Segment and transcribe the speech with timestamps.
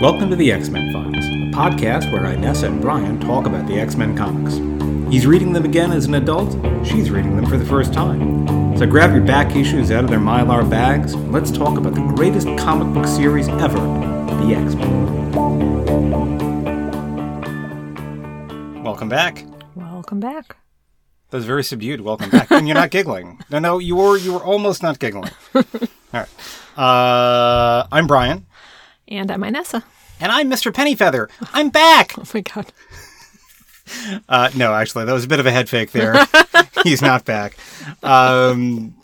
[0.00, 3.80] Welcome to the X Men Files, a podcast where Inessa and Brian talk about the
[3.80, 4.54] X Men comics.
[5.12, 6.52] He's reading them again as an adult,
[6.86, 8.76] she's reading them for the first time.
[8.76, 12.00] So grab your back issues out of their mylar bags, and let's talk about the
[12.14, 15.32] greatest comic book series ever the X Men.
[18.84, 19.44] Welcome back.
[19.74, 20.56] Welcome back.
[21.30, 22.00] That was very subdued.
[22.02, 22.50] Welcome back.
[22.50, 23.40] and you're not giggling.
[23.50, 25.30] No, no, you were you were almost not giggling.
[25.54, 25.64] All
[26.12, 26.28] right.
[26.76, 28.46] Uh, I'm Brian.
[29.10, 29.84] And I'm Inessa.
[30.20, 30.72] And I'm Mr.
[30.72, 31.28] Pennyfeather.
[31.52, 32.14] I'm back.
[32.18, 32.72] Oh my god.
[34.28, 36.14] Uh, no, actually, that was a bit of a head fake there.
[36.84, 37.56] He's not back.
[38.02, 38.94] Um,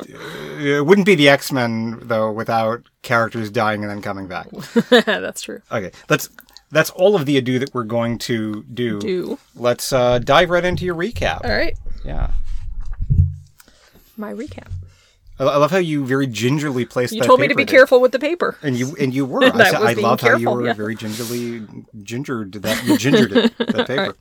[0.59, 4.48] it wouldn't be the X Men though without characters dying and then coming back.
[4.90, 5.62] That's true.
[5.73, 6.28] Okay, let's.
[6.70, 8.98] That's all of the ado that we're going to do.
[9.01, 9.38] Do.
[9.54, 11.45] Let's uh, dive right into your recap.
[11.45, 11.78] All right.
[12.04, 12.32] Yeah.
[14.16, 14.68] My recap.
[15.38, 17.11] I love how you very gingerly placed.
[17.11, 17.24] The paper.
[17.24, 17.73] You told me to be there.
[17.73, 18.56] careful with the paper.
[18.62, 19.45] And you and you were.
[19.45, 20.73] I, I was I being love how you were yeah.
[20.73, 21.66] very gingerly
[22.02, 24.16] gingered that you gingered it that paper.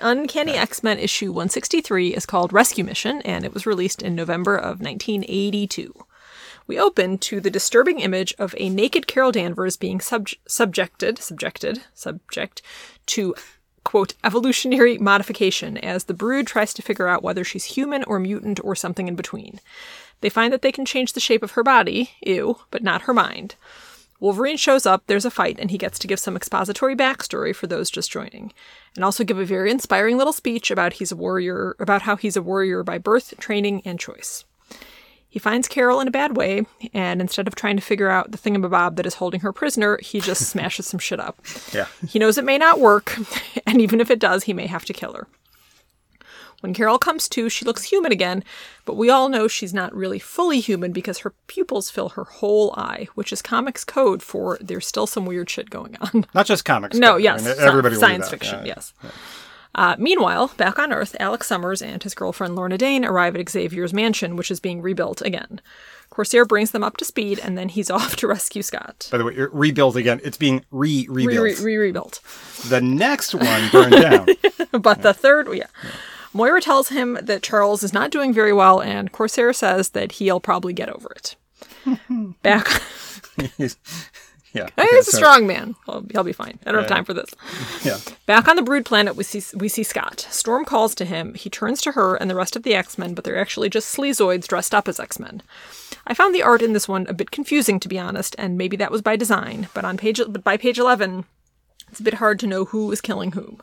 [0.00, 4.56] Uncanny X Men issue 163 is called Rescue Mission, and it was released in November
[4.56, 5.94] of 1982.
[6.66, 11.82] We open to the disturbing image of a naked Carol Danvers being sub- subjected, subjected,
[11.92, 12.62] subject
[13.06, 13.34] to
[13.94, 18.58] quote evolutionary modification as the brood tries to figure out whether she's human or mutant
[18.64, 19.60] or something in between.
[20.20, 23.14] They find that they can change the shape of her body, ew, but not her
[23.14, 23.54] mind.
[24.18, 27.68] Wolverine shows up, there's a fight, and he gets to give some expository backstory for
[27.68, 28.52] those just joining.
[28.96, 32.36] And also give a very inspiring little speech about he's a warrior about how he's
[32.36, 34.44] a warrior by birth, training, and choice.
[35.34, 38.38] He finds Carol in a bad way, and instead of trying to figure out the
[38.38, 41.40] thingamabob that is holding her prisoner, he just smashes some shit up.
[41.72, 41.88] Yeah.
[42.06, 43.18] He knows it may not work,
[43.66, 45.26] and even if it does, he may have to kill her.
[46.60, 48.44] When Carol comes to, she looks human again,
[48.84, 52.72] but we all know she's not really fully human because her pupils fill her whole
[52.76, 56.26] eye, which is comics code for there's still some weird shit going on.
[56.32, 56.96] Not just comics.
[56.96, 59.10] No, but, yes, I mean, everybody science fiction, Yeah, yeah.
[59.74, 63.92] Uh, meanwhile, back on Earth, Alex Summers and his girlfriend Lorna Dane arrive at Xavier's
[63.92, 65.60] mansion, which is being rebuilt again.
[66.10, 69.08] Corsair brings them up to speed, and then he's off to rescue Scott.
[69.10, 70.20] By the way, rebuilt again.
[70.22, 71.58] It's being re Re- rebuilt.
[71.60, 72.20] re- rebuilt.
[72.68, 74.26] the next one burned down.
[74.80, 75.66] But the third, yeah.
[76.32, 80.40] Moira tells him that Charles is not doing very well, and Corsair says that he'll
[80.40, 81.36] probably get over it.
[82.42, 82.82] Back.
[84.54, 84.82] He's- yeah.
[84.84, 85.74] Okay, he's a so- strong man.
[85.84, 86.58] He'll, he'll be fine.
[86.64, 87.28] I don't have time for this.
[87.84, 87.98] Yeah.
[88.24, 90.26] Back on the Brood planet, we see we see Scott.
[90.30, 91.34] Storm calls to him.
[91.34, 93.94] He turns to her and the rest of the X Men, but they're actually just
[93.94, 95.42] sleazoids dressed up as X Men.
[96.06, 98.76] I found the art in this one a bit confusing, to be honest, and maybe
[98.78, 99.68] that was by design.
[99.74, 101.24] But on page but by page eleven,
[101.90, 103.60] it's a bit hard to know who is killing whom.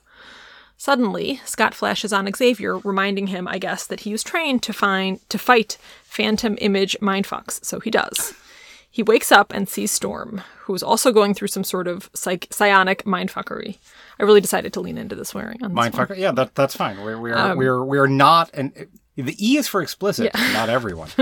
[0.78, 5.20] Suddenly, Scott flashes on Xavier, reminding him, I guess, that he was trained to find
[5.30, 8.34] to fight phantom image mindfucks, so he does.
[8.94, 12.48] He wakes up and sees Storm, who is also going through some sort of psych-
[12.52, 13.78] psionic mindfuckery.
[14.20, 15.74] I really decided to lean into the swearing on.
[15.74, 16.18] Mindfucker.
[16.18, 17.02] Yeah, that that's fine.
[17.04, 18.74] We, we Um, are we are we are not and
[19.16, 20.32] the E is for explicit.
[20.54, 21.10] Not everyone.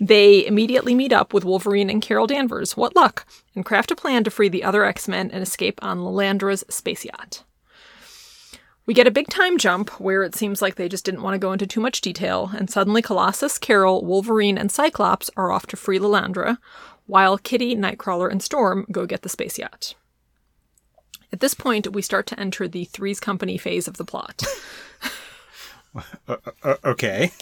[0.00, 2.76] They immediately meet up with Wolverine and Carol Danvers.
[2.76, 3.24] What luck!
[3.54, 7.04] And craft a plan to free the other X Men and escape on Lilandra's space
[7.04, 7.44] yacht.
[8.88, 11.38] We get a big time jump where it seems like they just didn't want to
[11.38, 15.76] go into too much detail, and suddenly Colossus, Carol, Wolverine, and Cyclops are off to
[15.76, 16.56] free Lilandra,
[17.04, 19.94] while Kitty, Nightcrawler, and Storm go get the space yacht.
[21.30, 24.42] At this point, we start to enter the Three's Company phase of the plot.
[26.62, 27.32] Uh, okay.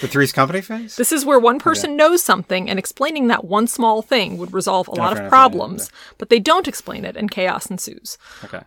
[0.00, 0.96] The Three's Company phase.
[0.96, 4.88] This is where one person knows something, and explaining that one small thing would resolve
[4.88, 8.18] a lot of problems, but they don't explain it, and chaos ensues.
[8.44, 8.60] Okay.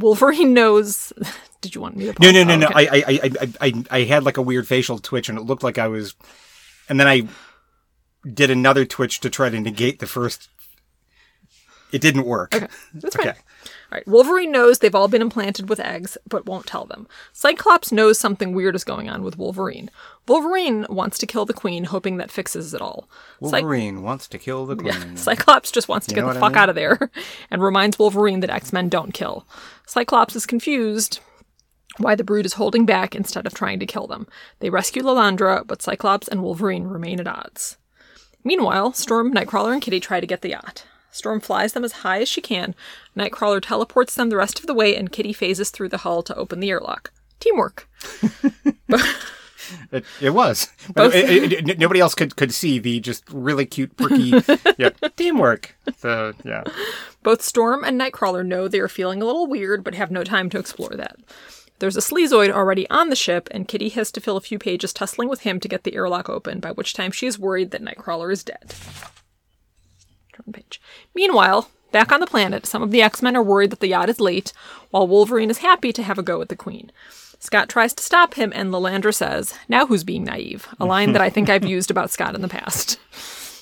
[0.00, 1.12] Wolverine knows.
[1.60, 2.12] Did you want me to?
[2.12, 2.32] No, pause?
[2.32, 2.66] no, no, Oh, no.
[2.68, 2.88] okay.
[2.90, 5.62] I, I, I, I, I, I had like a weird facial twitch, and it looked
[5.62, 6.14] like I was,
[6.88, 7.28] and then I
[8.32, 10.48] did another twitch to try to negate the first.
[11.92, 12.54] It didn't work.
[12.54, 12.68] Okay.
[12.94, 13.28] That's fine.
[13.28, 13.34] All
[13.90, 14.06] right.
[14.06, 17.08] Wolverine knows they've all been implanted with eggs, but won't tell them.
[17.32, 19.90] Cyclops knows something weird is going on with Wolverine.
[20.28, 23.08] Wolverine wants to kill the Queen, hoping that fixes it all.
[23.42, 24.92] Cy- Wolverine wants to kill the queen.
[24.92, 25.14] Yeah.
[25.16, 26.58] Cyclops just wants to know get the what I fuck mean?
[26.62, 27.10] out of there
[27.50, 29.44] and reminds Wolverine that X Men don't kill.
[29.90, 31.18] Cyclops is confused
[31.98, 34.28] why the brood is holding back instead of trying to kill them.
[34.60, 37.76] They rescue Lilandra, but Cyclops and Wolverine remain at odds.
[38.44, 40.84] Meanwhile, Storm, Nightcrawler, and Kitty try to get the yacht.
[41.10, 42.76] Storm flies them as high as she can,
[43.16, 46.36] Nightcrawler teleports them the rest of the way, and Kitty phases through the hull to
[46.36, 47.10] open the airlock.
[47.40, 47.88] Teamwork.
[49.92, 50.68] It, it was.
[50.96, 54.32] It- it- nobody else could, could see the just really cute, perky
[54.78, 55.76] yeah, teamwork.
[55.98, 56.64] So, yeah.
[57.22, 60.50] Both Storm and Nightcrawler know they are feeling a little weird, but have no time
[60.50, 61.16] to explore that.
[61.78, 64.92] There's a sleazoid already on the ship, and Kitty has to fill a few pages
[64.92, 67.82] tussling with him to get the airlock open, by which time she is worried that
[67.82, 68.74] Nightcrawler is dead.
[70.34, 70.80] Turn page.
[71.14, 74.08] Meanwhile, Back on the planet, some of the X Men are worried that the yacht
[74.08, 74.52] is late,
[74.90, 76.92] while Wolverine is happy to have a go at the Queen.
[77.40, 80.68] Scott tries to stop him, and Lilandra says, Now who's being naive?
[80.78, 82.98] A line that I think I've used about Scott in the past.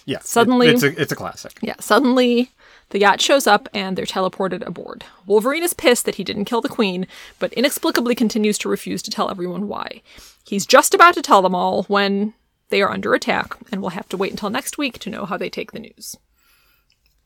[0.04, 0.18] Yeah.
[0.20, 1.52] Suddenly- it- it's a it's a classic.
[1.62, 2.50] Yeah, suddenly
[2.90, 5.04] the yacht shows up and they're teleported aboard.
[5.26, 7.06] Wolverine is pissed that he didn't kill the Queen,
[7.38, 10.02] but inexplicably continues to refuse to tell everyone why.
[10.46, 12.32] He's just about to tell them all when
[12.70, 15.36] they are under attack, and we'll have to wait until next week to know how
[15.36, 16.16] they take the news.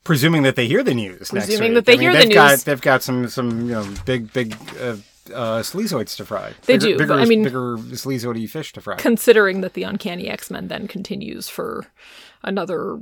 [0.04, 1.30] Presuming that they hear the news.
[1.30, 2.00] Presuming next that week.
[2.00, 2.64] they I mean, hear the they've Got, news.
[2.64, 4.96] they've got some some you know big big uh,
[5.32, 6.52] uh, sleazoids to fry.
[6.66, 8.96] They bigger, do, Bigger, I mean- bigger sleazoidy fish to fry.
[8.96, 11.86] Considering that the Uncanny X Men then continues for
[12.42, 13.00] another.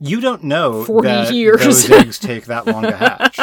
[0.00, 1.60] You don't know 40 that years.
[1.60, 3.38] those eggs take that long to hatch.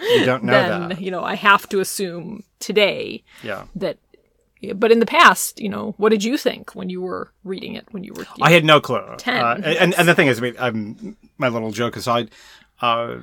[0.00, 1.00] You don't know then, that.
[1.00, 3.66] you know, I have to assume today Yeah.
[3.76, 3.98] that.
[4.76, 7.86] But in the past, you know, what did you think when you were reading it?
[7.90, 8.24] When you were.
[8.40, 9.02] I had no clue.
[9.18, 12.30] Ten, Uh, and, and the thing is, I mean, I'm, my little joke aside,
[12.80, 13.16] uh,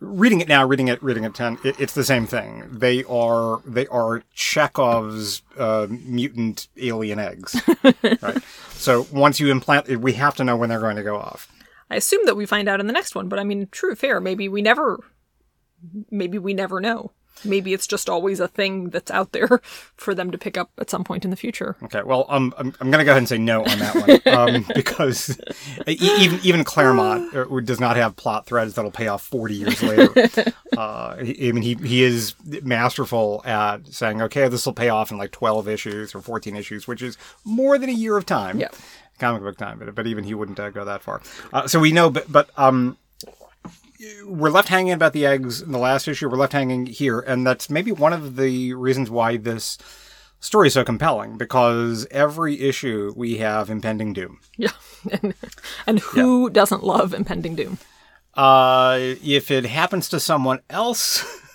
[0.00, 2.66] reading it now, reading it, reading it ten, it, it's the same thing.
[2.70, 7.60] They are they are Chekhov's uh, mutant alien eggs.
[8.22, 8.42] right.
[8.70, 11.50] So once you implant, we have to know when they're going to go off.
[11.90, 14.20] I assume that we find out in the next one, but I mean, true, fair.
[14.20, 15.00] Maybe we never,
[16.10, 17.12] maybe we never know.
[17.44, 19.48] Maybe it's just always a thing that's out there
[19.96, 21.76] for them to pick up at some point in the future.
[21.82, 24.34] Okay, well, um, I'm, I'm going to go ahead and say no on that one
[24.34, 25.40] um, because
[25.86, 30.52] even even Claremont uh, does not have plot threads that'll pay off 40 years later.
[30.76, 35.18] Uh, I mean, he he is masterful at saying, okay, this will pay off in
[35.18, 38.60] like 12 issues or 14 issues, which is more than a year of time.
[38.60, 38.68] Yeah.
[39.18, 41.20] Comic book time, but, but even he wouldn't uh, go that far.
[41.52, 42.96] Uh, so we know, but but um,
[44.24, 46.28] we're left hanging about the eggs in the last issue.
[46.28, 49.78] We're left hanging here, and that's maybe one of the reasons why this
[50.40, 54.40] story is so compelling because every issue we have impending doom.
[54.56, 54.72] Yeah,
[55.10, 55.34] and,
[55.86, 57.78] and who doesn't love impending doom?
[58.34, 61.24] Uh, if it happens to someone else,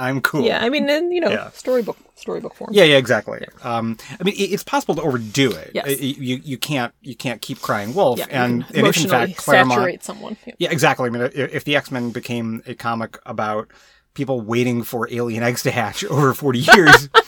[0.00, 0.42] I'm cool.
[0.42, 1.50] Yeah, I mean, in you know, Yeah.
[1.50, 2.70] storybook storybook form.
[2.72, 3.46] Yeah, yeah, exactly.
[3.62, 5.72] Um, I mean, it's possible to overdo it.
[5.74, 6.00] Yes.
[6.00, 9.78] You you can't you can't keep crying wolf, Yeah, and, and if in fact Claremont,
[9.78, 10.36] saturate someone.
[10.46, 10.54] Yeah.
[10.58, 11.06] yeah, exactly.
[11.06, 13.68] I mean, if, the X Men became a comic about
[14.14, 17.08] people waiting for alien eggs to hatch over forty years.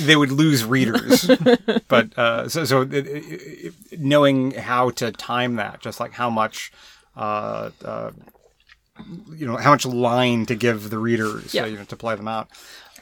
[0.00, 1.30] They would lose readers,
[1.88, 6.72] but uh, so so it, it- knowing how to time that, just like how much,
[7.16, 8.10] uh, uh,
[9.34, 11.62] you know, how much line to give the readers, Yeah.
[11.64, 12.48] uh, you know, to play them out,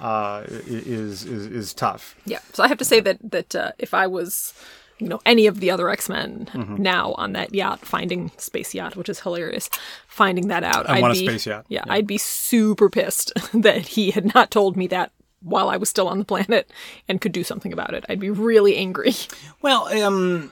[0.00, 2.14] uh, is is is tough.
[2.24, 2.40] Yeah.
[2.52, 4.52] So I have to say that that uh, if I was,
[4.98, 6.82] you know, any of the other X Men Mm-hmm.
[6.82, 9.68] now on that yacht, finding space yacht, which is hilarious,
[10.06, 11.66] finding that out, I I'd want a be, space yacht.
[11.68, 15.88] Yeah, I'd be super pissed that he had not told me that while I was
[15.88, 16.70] still on the planet
[17.08, 18.04] and could do something about it.
[18.08, 19.14] I'd be really angry.
[19.62, 20.50] Well, um,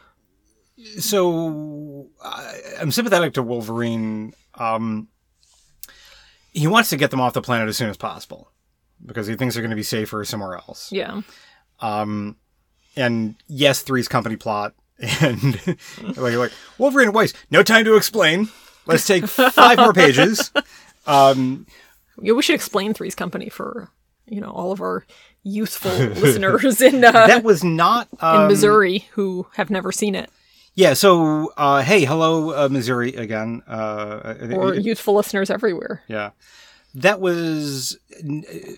[0.99, 4.35] so I, I'm sympathetic to Wolverine.
[4.55, 5.09] Um,
[6.55, 8.51] he wants to get them off the planet as soon as possible
[9.05, 10.91] because he thinks they're going to be safer somewhere else.
[10.91, 11.21] Yeah.
[11.81, 12.37] Um,
[12.97, 14.75] and yes, Three's company plot,
[15.21, 15.61] and
[16.17, 18.49] like, like Wolverine and Weiss, no time to explain.
[18.87, 20.53] Let's take five more pages.
[21.07, 21.67] Um,
[22.23, 23.91] Yeah, we should explain Three's Company for
[24.27, 25.05] you know all of our
[25.43, 30.31] youthful listeners in uh, that was not in um, Missouri who have never seen it,
[30.75, 30.95] Yeah.
[30.95, 33.63] So, uh, hey, hello, uh, Missouri again.
[33.67, 36.03] Uh, or youthful listeners everywhere.
[36.09, 36.31] Yeah.
[36.95, 37.99] That was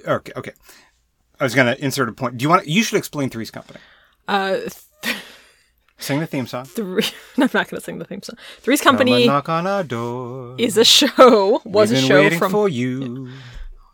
[0.07, 0.33] okay.
[0.37, 0.53] Okay.
[1.39, 2.39] I was going to insert a point.
[2.39, 2.67] Do you want?
[2.67, 3.79] You should explain Three's Company.
[4.27, 4.59] Uh,
[5.99, 6.65] Sing the theme song.
[6.67, 7.03] three.
[7.39, 8.37] I'm not going to sing the theme song.
[8.61, 10.55] Three's Company knock on our door.
[10.59, 11.61] is a show.
[11.65, 13.31] Was We've a show waiting from for you.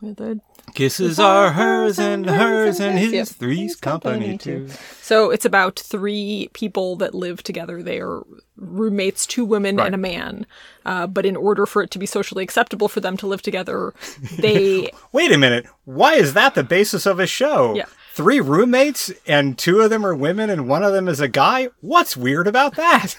[0.02, 0.40] the
[0.75, 3.12] Kisses are hers and hers and his.
[3.12, 3.28] Yep.
[3.28, 4.69] Three's Company too.
[5.02, 7.83] So it's about three people that live together.
[7.83, 8.23] They are
[8.57, 9.87] roommates, two women Right.
[9.87, 10.47] and a man.
[10.87, 13.92] Uh, but in order for it to be socially acceptable for them to live together,
[14.38, 15.66] they Wait a minute.
[15.85, 17.75] Why is that the basis of a show?
[17.75, 17.85] Yeah.
[18.14, 21.69] Three roommates and two of them are women and one of them is a guy.
[21.83, 23.16] What's weird about that?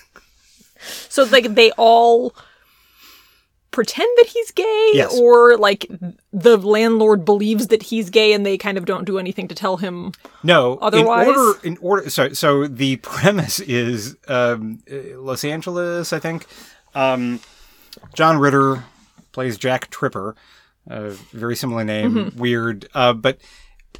[1.09, 2.35] so like they all
[3.73, 5.19] pretend that he's gay, Yes.
[5.19, 5.85] or like
[6.31, 9.75] the landlord believes that he's gay, and they kind of don't do anything to tell
[9.77, 10.13] him.
[10.43, 10.77] No.
[10.81, 12.09] Otherwise- in order, in order.
[12.09, 16.45] So, so the premise is um, uh, Los Angeles, I think.
[16.95, 17.41] Um,
[18.13, 18.83] John Ritter
[19.33, 20.35] plays Jack Tripper,
[20.87, 23.37] a very similar name, weird, uh, but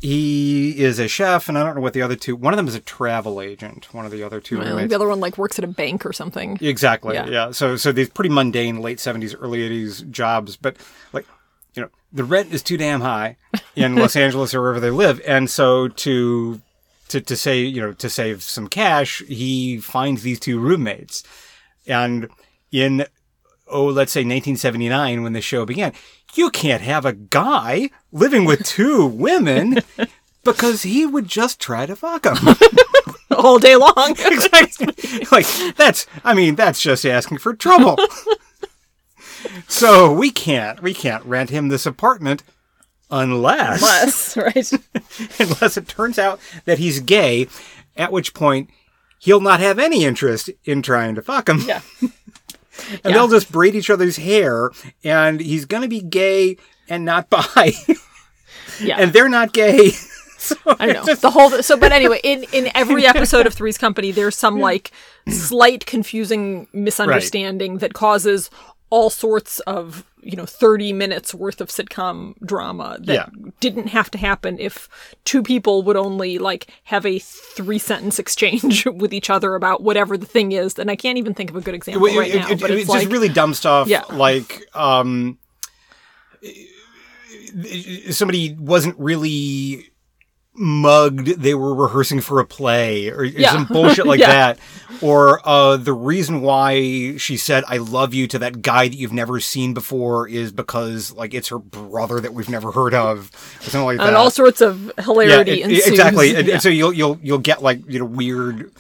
[0.04, 2.36] he is a chef, and I don't know what the other two.
[2.36, 3.94] One of them is a travel agent.
[3.94, 4.58] One of the other two.
[4.58, 4.90] Well, roommates.
[4.90, 6.58] the other one like works at a bank or something.
[6.60, 7.16] Exactly.
[7.16, 7.28] Yeah.
[7.28, 7.52] Yeah.
[7.52, 10.76] So so these pretty mundane late seventies, early eighties jobs, but
[11.14, 11.26] like
[11.74, 13.38] you know, the rent is too damn high
[13.78, 16.60] in Los Angeles or wherever they live, and so to
[17.08, 21.24] to to say you know to save some cash, he finds these two roommates,
[21.88, 22.28] and
[22.74, 23.06] in
[23.68, 25.94] oh, let's say 1979 when the show began,
[26.36, 29.80] you can't have a guy living with two women
[30.44, 32.38] because he would just try to fuck them.
[33.38, 34.12] all day long.
[34.20, 34.88] exactly.
[35.32, 37.98] Like that's I mean, that's just asking for trouble.
[39.68, 42.44] so we can't we can't rent him this apartment
[43.12, 44.72] unless Less, right?
[45.40, 47.48] unless it turns out that he's gay,
[47.96, 48.70] at which point
[49.20, 51.60] he'll not have any interest in trying to fuck him.
[51.68, 51.82] Yeah.
[52.92, 53.12] And Yeah.
[53.14, 54.72] they'll just braid each other's hair
[55.04, 56.58] and he's gonna be gay
[56.90, 57.74] and not bi.
[58.82, 58.98] Yeah.
[59.00, 59.90] and they're not gay.
[60.38, 61.50] so I don't know the whole.
[61.62, 64.92] So, but anyway, in in every episode of Three's Company, there's some like
[65.30, 68.50] slight confusing misunderstanding that causes
[68.90, 73.50] all sorts of you know 30 minutes worth of sitcom drama that Yeah.
[73.60, 74.90] didn't have to happen if
[75.26, 80.18] two people would only like have a three sentence exchange with each other about whatever
[80.18, 82.38] the thing is and i can't even think of a good example It- right it-
[82.38, 83.88] now it- but it's, it's like just really dumb stuff.
[83.88, 84.04] Yeah.
[84.12, 85.38] Like, um,
[88.12, 89.92] somebody wasn't really
[90.56, 91.28] mugged.
[91.42, 93.52] They were rehearsing for a play or Yeah.
[93.52, 94.28] some bullshit like Yeah.
[94.32, 94.60] that.
[95.02, 99.12] Or, uh, the reason why she said, I love you to that guy that you've
[99.12, 103.30] never seen before is because, like, it's her brother that we've never heard of
[103.60, 104.08] or something like that.
[104.08, 105.88] and all sorts of hilarity it- ensues.
[105.88, 106.36] exactly.
[106.36, 108.72] And, and so you'll you'll you'll get like you know weird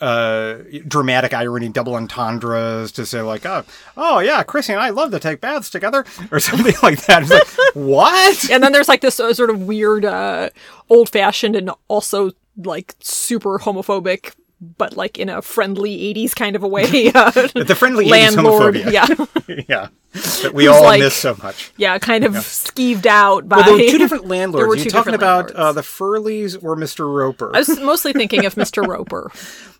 [0.00, 3.64] uh dramatic irony double entendres to say like oh
[3.96, 7.22] oh yeah chrissy and i love to take baths together or something like that.
[7.22, 8.50] It's like what?
[8.50, 10.50] And then there's like this uh, sort of weird uh
[10.88, 16.62] old fashioned and also like super homophobic but like in a friendly 80s kind of
[16.64, 16.84] a way
[17.14, 18.92] uh, the friendly 80s landlord homophobia.
[19.48, 19.64] yeah.
[19.68, 19.88] Yeah.
[20.42, 21.70] That we all like- miss so much.
[21.76, 24.78] yeah kind of skeeved out by well there were two different There landlords were are
[24.78, 27.54] you talking about uh, the furleys or mr roper?
[27.54, 29.30] I was mostly thinking of mr roper.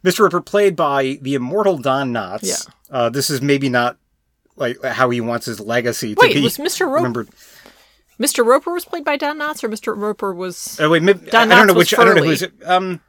[0.05, 2.43] Mr roper played by the immortal don knotts.
[2.43, 2.73] Yeah.
[2.97, 3.97] uh, this is maybe not
[4.57, 7.29] like how he wants his legacy to wait be was mr roper remembered.
[8.21, 11.31] Mr roper was played by don knotts or mr roper was Oh wait, maybe, I,
[11.31, 11.99] Don I don't know Knotts was which.
[11.99, 12.29] I don't know Furley.
[12.29, 12.53] who's it.
[12.65, 13.01] Um,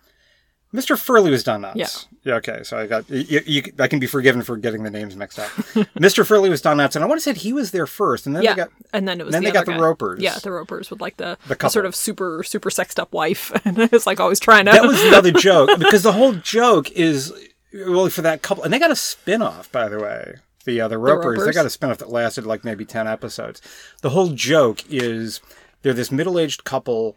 [0.74, 0.98] Mr.
[1.00, 1.76] Furley was Don Knotts.
[1.76, 1.88] Yeah.
[2.24, 2.34] Yeah.
[2.36, 2.60] Okay.
[2.64, 5.50] So I got you, you, I can be forgiven for getting the names mixed up.
[5.98, 6.24] Mr.
[6.26, 8.44] Furley was Don Knotts, and I want to say he was there first, and then
[8.44, 9.84] yeah they got and then it was then the they got other the guy.
[9.84, 10.20] Ropers.
[10.22, 13.52] yeah the ropers with like the, The the sort of super super sexed up wife
[13.66, 17.34] and it's like always trying to that was another joke because the whole joke is
[17.74, 20.36] really for that couple, and they got a spin off by the way.
[20.66, 21.56] The uh, the Ropers, they Ropers?
[21.56, 23.60] got a spin off that lasted like maybe ten episodes.
[24.02, 25.40] The whole joke is
[25.82, 27.16] they're this middle aged couple.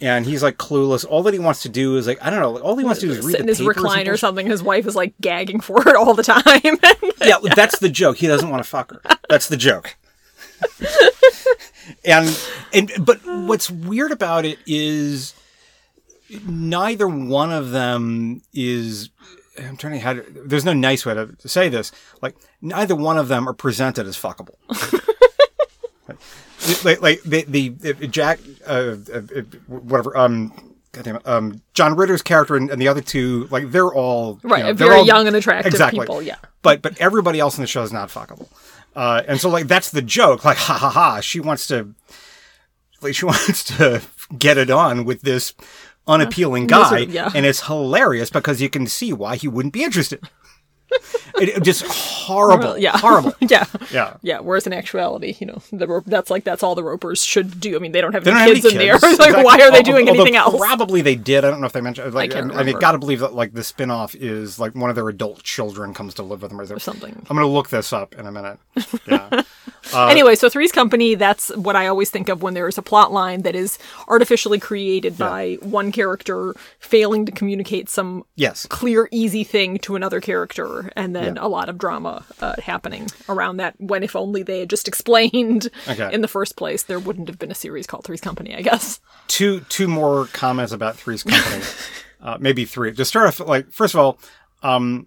[0.00, 1.06] And he's like clueless.
[1.08, 2.60] All that he wants to do is like I don't know.
[2.60, 4.46] All he wants to do is read in the his recliner or something.
[4.46, 6.42] His wife is like gagging for it all the time.
[7.20, 8.16] yeah, that's the joke.
[8.16, 9.00] He doesn't want to fuck her.
[9.28, 9.96] That's the joke.
[12.04, 12.38] and
[12.72, 15.34] and but what's weird about it is
[16.46, 19.10] neither one of them is
[19.58, 21.92] I'm trying to how to, there's no nice way to say this.
[22.20, 24.56] Like neither one of them are presented as fuckable.
[26.84, 30.52] like like the the, the Jack uh, uh, uh, whatever um
[30.92, 34.58] goddamn it, um John Ritter's character and, and the other two like they're all right,
[34.58, 36.22] you know, they're very all- young and attractive exactly people.
[36.22, 36.36] Yeah.
[36.62, 38.48] but but everybody else in the show is not fuckable.
[38.96, 40.44] Uh, and so like that's the joke.
[40.44, 41.20] Like ha ha ha.
[41.20, 41.94] She wants to
[43.02, 44.02] like she wants to
[44.38, 45.52] get it on with this
[46.06, 47.30] unappealing guy, yeah.
[47.34, 50.20] and it's hilarious because you can see why he wouldn't be interested.
[51.40, 52.96] It, it- just horrible, Yeah.
[52.98, 53.34] horrible.
[53.40, 53.64] yeah.
[53.92, 54.16] Yeah.
[54.22, 54.40] Yeah.
[54.40, 57.76] Whereas in actuality, you know, the ro- that's like that's all the ropers should do.
[57.76, 59.00] I mean, they don't have They any don't have kids any in kids.
[59.00, 59.10] there.
[59.10, 59.44] It's like, Exactly.
[59.44, 60.56] why are they doing although anything else?
[60.58, 61.44] Probably they did.
[61.44, 62.12] I don't know if they mentioned.
[62.14, 64.96] Like, can't I, I got to believe that like the spin-off is like one of
[64.96, 67.14] their adult children comes to live with them or something.
[67.30, 68.58] I'm going to look this up in a minute.
[69.06, 69.42] Yeah.
[69.92, 72.82] Uh, anyway, so Three's Company, that's what I always think of when there is a
[72.82, 78.64] plot line that is artificially created by one character failing to communicate some yes.
[78.66, 81.44] clear, easy thing to another character, and then Yeah.
[81.46, 83.74] a lot of drama uh, happening around that.
[83.78, 86.12] When if only they had just explained Okay.
[86.12, 89.00] in the first place, there wouldn't have been a series called Three's Company, I guess.
[89.28, 91.62] two two more comments about Three's Company.
[92.22, 92.92] uh, maybe three.
[92.92, 94.18] To start off, like first of all,
[94.62, 95.06] um,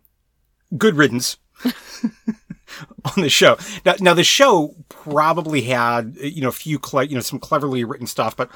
[0.77, 3.57] good riddance on the show.
[3.85, 7.83] Now, now the show probably had you know a few cle- you know some cleverly
[7.83, 8.49] written stuff, but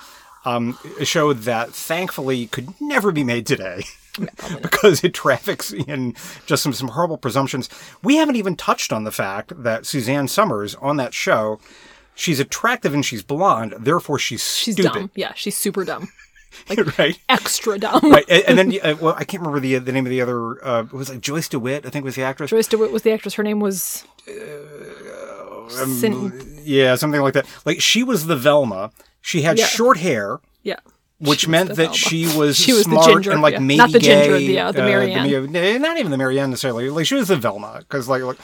[0.46, 3.84] um, a show that thankfully could never be made today.
[4.62, 6.14] because it traffics in
[6.46, 7.70] just some, some horrible presumptions.
[8.04, 11.60] We haven't even touched on the fact that Suzanne Somers on that show,
[12.16, 14.94] she's attractive and she's blonde, therefore she's, She's stupid.
[14.94, 15.12] dumb.
[15.16, 16.10] Yeah, she's super dumb.
[16.98, 17.18] right?
[17.30, 18.02] Extra dumb.
[18.12, 18.26] right.
[18.30, 20.66] And, and then, uh, well, I can't remember the the name of the other.
[20.66, 22.50] Uh, it was like Joyce DeWitt, I think was the actress.
[22.50, 23.36] Joyce DeWitt was the actress.
[23.36, 24.04] Her name was.
[25.80, 27.46] Um, Sin- yeah, something like that.
[27.66, 28.92] Like she was the Velma.
[29.22, 29.66] She had Yeah.
[29.68, 30.80] short hair, yeah.
[31.22, 33.60] Which She meant that she was She was the smart ginger, and like yeah.
[33.60, 36.90] maybe Not the ginger, gay, the, uh, the uh, the- not even the Marianne necessarily.
[36.90, 38.38] Like she was the Velma because like, like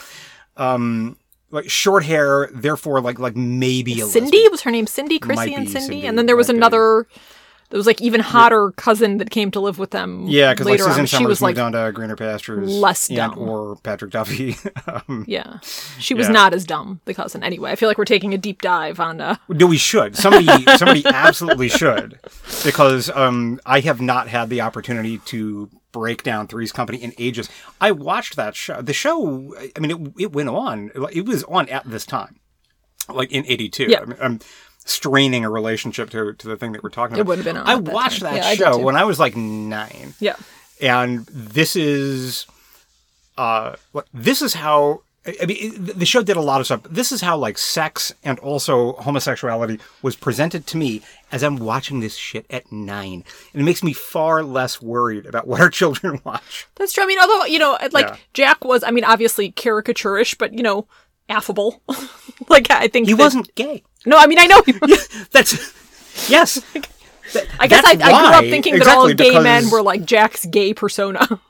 [0.56, 1.18] um
[1.50, 5.70] like short hair, therefore like like maybe a Cindy was her name Cindy, Chrissy and
[5.70, 7.06] Cindy, Cindy, and then there was another.
[7.10, 7.20] be.
[7.70, 10.26] There was like even hotter cousin that came to live with them.
[10.28, 11.08] Yeah, because like later Susan on.
[11.08, 13.38] Summers she was moved like on to greener pastures, less and, dumb.
[13.38, 14.56] or Patrick Duffy.
[14.88, 15.60] um, yeah,
[16.00, 16.34] she was Yeah.
[16.34, 17.02] not as dumb.
[17.04, 17.72] The cousin, anyway.
[17.72, 19.20] I feel like we're taking a deep dive on.
[19.20, 20.16] Uh, No, we should.
[20.16, 20.46] Somebody,
[20.78, 22.20] somebody absolutely should,
[22.64, 27.50] because um, I have not had the opportunity to break down Three's Company in ages.
[27.82, 28.82] I watched that show.
[28.82, 30.92] The show, I mean, it, it went on.
[31.12, 32.40] It was on at this time,
[33.10, 33.88] like in '82.
[33.90, 34.00] Yeah.
[34.02, 34.40] I mean, I'm
[34.88, 37.22] straining a relationship to to the thing that we're talking about.
[37.22, 38.36] It would have been on I that watched time.
[38.36, 38.84] that Yeah, show too.
[38.86, 40.36] when I was like nine yeah,
[40.82, 42.46] and this is
[43.38, 45.02] uh what- this is how
[45.42, 46.84] I mean, the show did a lot of stuff.
[46.90, 51.02] This is how like sex and also homosexuality was presented to me
[51.34, 55.46] as I'm watching this shit at nine, and it makes me far less worried about
[55.46, 56.66] what our children watch.
[56.76, 57.04] that's true.
[57.04, 58.16] I mean, although you know, like Yeah.
[58.34, 60.88] Jack was, I mean, obviously caricaturish, but you know,
[61.30, 61.82] affable.
[62.50, 63.84] like I think He that- wasn't gay.
[64.06, 64.62] No, I mean, I know.
[65.32, 66.62] That's yes.
[67.34, 70.06] That- I guess I, I grew up thinking that all exactly, gay men were like
[70.06, 71.42] Jack's gay persona.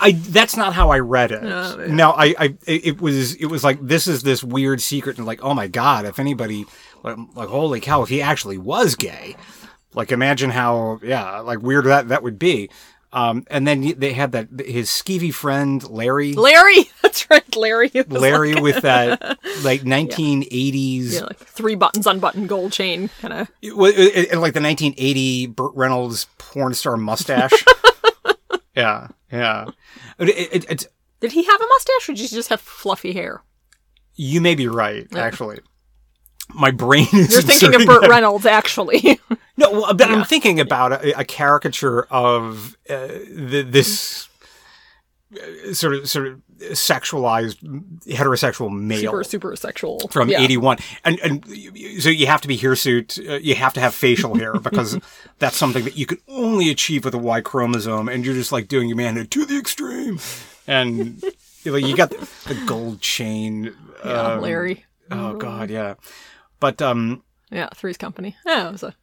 [0.00, 1.40] I that's not how I read it.
[1.42, 1.94] Oh, yeah.
[1.94, 5.42] No, I, I it was it was like this is this weird secret and like
[5.42, 6.66] oh my god if anybody
[7.02, 9.36] like, like holy cow if he actually was gay
[9.92, 12.70] like imagine how yeah like weird that that would be.
[13.12, 17.90] Um, and then they had that his skeevy friend Larry Larry, that's right, Larry.
[18.08, 19.20] Larry like, with that
[19.62, 23.50] like 1980s yeah, like three buttons on button gold chain kind of.
[23.62, 23.96] it, wa- it,
[24.32, 27.52] it- like the 1980 Burt Reynolds porn star mustache.
[28.76, 29.66] yeah, yeah.
[30.18, 30.86] It, it,
[31.20, 33.42] Did he have a mustache or did he just have fluffy hair?
[34.14, 35.60] You may be right, actually.
[36.54, 37.32] My brain is.
[37.32, 39.18] You're thinking of Burt that- Reynolds, actually.
[39.56, 44.28] No, well, but I'm thinking about a, a caricature of uh, the, this
[45.34, 47.56] uh, sort of sort of sexualized
[48.06, 49.00] heterosexual male.
[49.00, 49.98] super, super sexual.
[50.10, 50.40] from yeah.
[50.40, 51.44] 81 and and
[52.00, 54.98] so you have to be hirsute uh, you have to have facial hair because
[55.38, 58.68] that's something that you can only achieve with a y chromosome and you're just like
[58.68, 60.18] doing your manhood to the extreme
[60.66, 61.22] and
[61.64, 64.86] you, know, you got the, the gold chain Yeah, um, Larry.
[65.10, 65.94] oh god yeah
[66.58, 68.34] but um Yeah, Three's Company.
[68.46, 68.94] Yeah, it was a.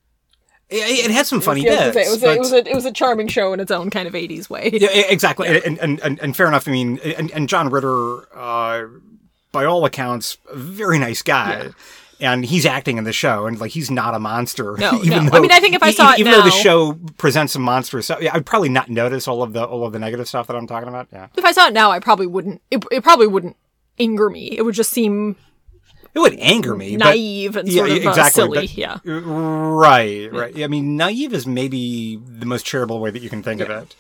[0.69, 2.75] it, it had some funny yeah, bits it was, a, but- it was a it
[2.75, 4.69] was a charming show in its own kind of '80s way.
[4.73, 6.67] Yeah, exactly, And, and and and fair enough.
[6.67, 8.87] I mean, and, and John Ritter, uh,
[9.51, 11.69] by all accounts, a very nice guy.
[12.19, 14.77] And he's acting in the show, and like he's not a monster.
[14.77, 15.29] No, even no.
[15.31, 17.63] Though, I mean, I think if I saw it even though the show presents some
[17.63, 20.47] monstrous stuff, yeah, I'd probably not notice all of the all of the negative stuff
[20.47, 21.07] that I'm talking about.
[21.11, 22.61] Yeah, If I saw it now, I probably wouldn't.
[22.71, 23.57] It, it probably wouldn't
[23.99, 24.55] anger me.
[24.57, 25.35] It would just seem
[26.13, 26.97] it would anger me.
[26.97, 28.59] but- naive and sort yeah, of uh, exactly, silly.
[28.59, 28.99] but- yeah.
[29.03, 30.63] Right, right.
[30.63, 33.95] I mean, naive is maybe the most charitable way that you can think of it.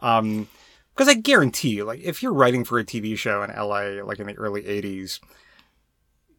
[0.00, 0.48] Um,
[0.94, 4.18] because I guarantee you, like, if you're writing for a TV show in LA, like
[4.18, 5.20] in the early '80s,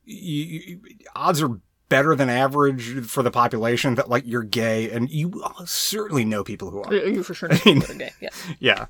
[0.03, 0.79] you, you,
[1.15, 1.59] odds are
[1.89, 6.71] better than average for the population that like you're gay, and you certainly know people
[6.71, 6.93] who are.
[6.93, 8.11] You for sure know people that are gay.
[8.19, 8.29] Yeah.
[8.59, 8.85] Yeah.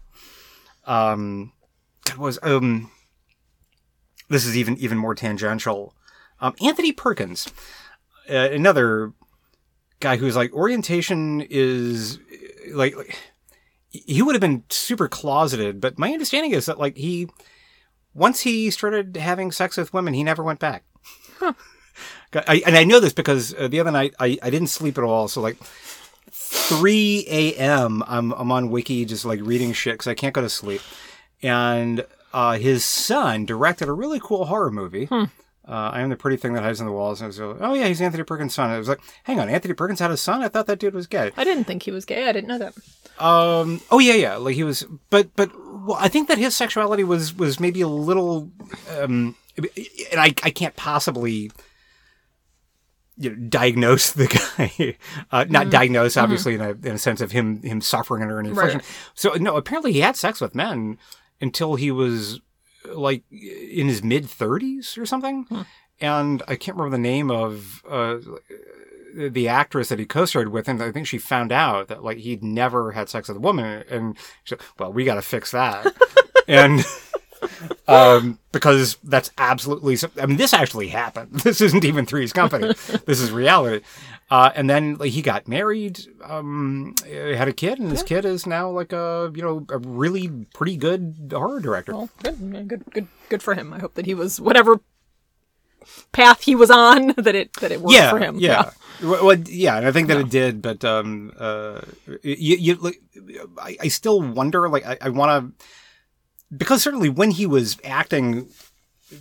[0.85, 1.51] Um,
[2.05, 2.89] that was um.
[4.29, 5.93] This is even even more tangential.
[6.39, 7.47] Um, Anthony Perkins,
[8.29, 9.13] uh, another
[9.99, 12.19] guy who's like orientation is
[12.71, 13.17] like, like
[13.89, 17.27] he would have been super closeted, but my understanding is that like he
[18.13, 20.83] once he started having sex with women, he never went back.
[22.33, 25.03] I, and I know this because uh, the other night I, I didn't sleep at
[25.03, 25.57] all, so like
[26.31, 28.03] 3 a.m.
[28.07, 30.81] I'm I'm on Wiki just like reading shit because I can't go to sleep.
[31.41, 35.07] And uh, his son directed a really cool horror movie.
[35.67, 37.19] Uh, I am the pretty thing that hides in the walls.
[37.19, 38.69] And I was like, oh yeah, he's Anthony Perkins' son.
[38.69, 40.41] I was like, hang on, Anthony Perkins had a son.
[40.41, 41.31] I thought that dude was gay.
[41.35, 42.27] I didn't think he was gay.
[42.27, 42.73] I didn't know that.
[43.23, 43.81] Um.
[43.91, 44.35] Oh yeah, yeah.
[44.35, 45.51] Like he was, but but
[45.85, 48.51] well, I think that his sexuality was was maybe a little,
[48.97, 51.51] um, and I I can't possibly.
[53.19, 54.27] You know, diagnose the
[54.77, 54.95] guy,
[55.31, 58.51] uh, not diagnose, obviously, in a in a sense of him him suffering under any
[58.51, 58.81] affliction.
[59.15, 60.99] So no, apparently he had sex with men
[61.41, 62.39] until he was
[62.85, 65.47] like in his mid thirties or something,
[65.99, 68.17] and I can't remember the name of uh,
[69.15, 72.43] the actress that he co-starred with, and I think she found out that like he'd
[72.43, 75.87] never had sex with a woman, and she said, well, we got to fix that,
[76.47, 76.85] and
[77.87, 79.97] um, because that's absolutely.
[80.21, 81.31] I mean, this actually happened.
[81.47, 82.73] This isn't even Three's Company.
[83.05, 83.83] this is reality.
[84.29, 88.45] Uh, and then like, he got married, um, had a kid, and his kid is
[88.45, 91.93] now like a you know a really pretty good horror director.
[91.93, 93.71] Well, good, good, good, good for him.
[93.71, 94.81] I hope that he was whatever
[96.11, 98.37] path he was on that it that it worked yeah, for him.
[98.37, 98.71] Yeah.
[99.01, 101.81] Well, well, yeah, and I think that it did, but um, uh,
[102.23, 102.99] you, you like,
[103.59, 105.65] I, I still wonder, like, I, I want to,
[106.55, 108.49] because certainly when he was acting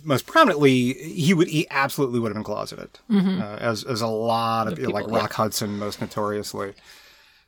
[0.03, 4.67] most prominently, he would he absolutely would have been closeted, uh, as as a lot
[4.67, 5.17] of people, like yeah.
[5.17, 6.73] Rock Hudson most notoriously.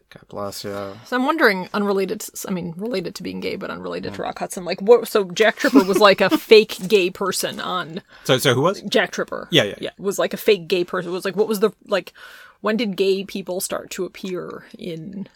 [0.10, 0.72] God bless you.
[1.06, 4.40] So I'm wondering, unrelated, to, I mean, related to being gay, but unrelated to Rock
[4.40, 5.08] Hudson, like what?
[5.08, 8.82] So Jack Tripper was like a fake gay person on So so who was?
[8.82, 9.48] Jack Tripper.
[9.52, 9.76] Yeah, yeah.
[9.82, 9.90] yeah.
[10.00, 11.12] Was like a fake gay person.
[11.12, 12.14] It was like what was the like?
[12.62, 15.28] When did gay people start to appear in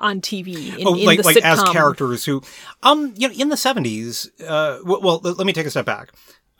[0.00, 2.42] on TV in, Oh, in like the like as characters who,
[2.82, 4.30] um, you know, in the seventies.
[4.46, 6.10] Uh, well, let me take a step back.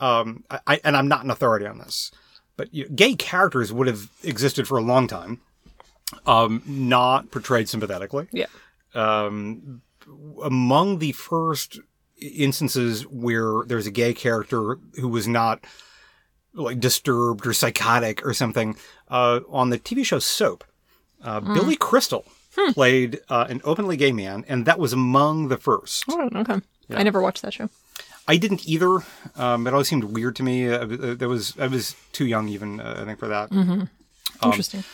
[0.00, 2.10] Um, I, and I'm not an authority on this,
[2.56, 5.40] but you know, gay characters would have existed for a long time.
[6.26, 8.28] Um, not portrayed sympathetically.
[8.32, 8.46] Yeah.
[8.94, 9.82] um,
[10.42, 11.80] among the first
[12.20, 15.64] instances where there's a gay character who was not
[16.54, 18.76] like disturbed or psychotic or something
[19.08, 20.64] uh, on the TV show Soap.
[21.22, 22.24] Uh, Billy Crystal
[22.72, 26.04] played uh, an openly gay man, and that was among the first.
[26.08, 26.60] Oh, okay.
[26.90, 27.68] I never watched that show.
[28.28, 28.98] I didn't either.
[29.36, 30.68] Um, it always seemed weird to me.
[30.68, 33.52] Uh, uh, there was I was too young even uh, I think for that.
[33.52, 33.88] Um,
[34.42, 34.84] Interesting.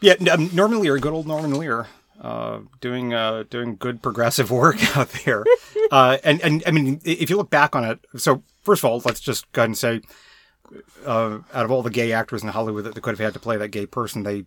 [0.00, 1.88] Yeah, um, Norman Lear, good old Norman Lear,
[2.20, 5.44] uh, doing uh, doing good progressive work out there.
[5.90, 9.02] uh, and and I mean, if you look back on it, so first of all,
[9.04, 10.00] let's just go ahead and say,
[11.06, 13.40] uh, out of all the gay actors in Hollywood that they could have had to
[13.40, 14.44] play that gay person, they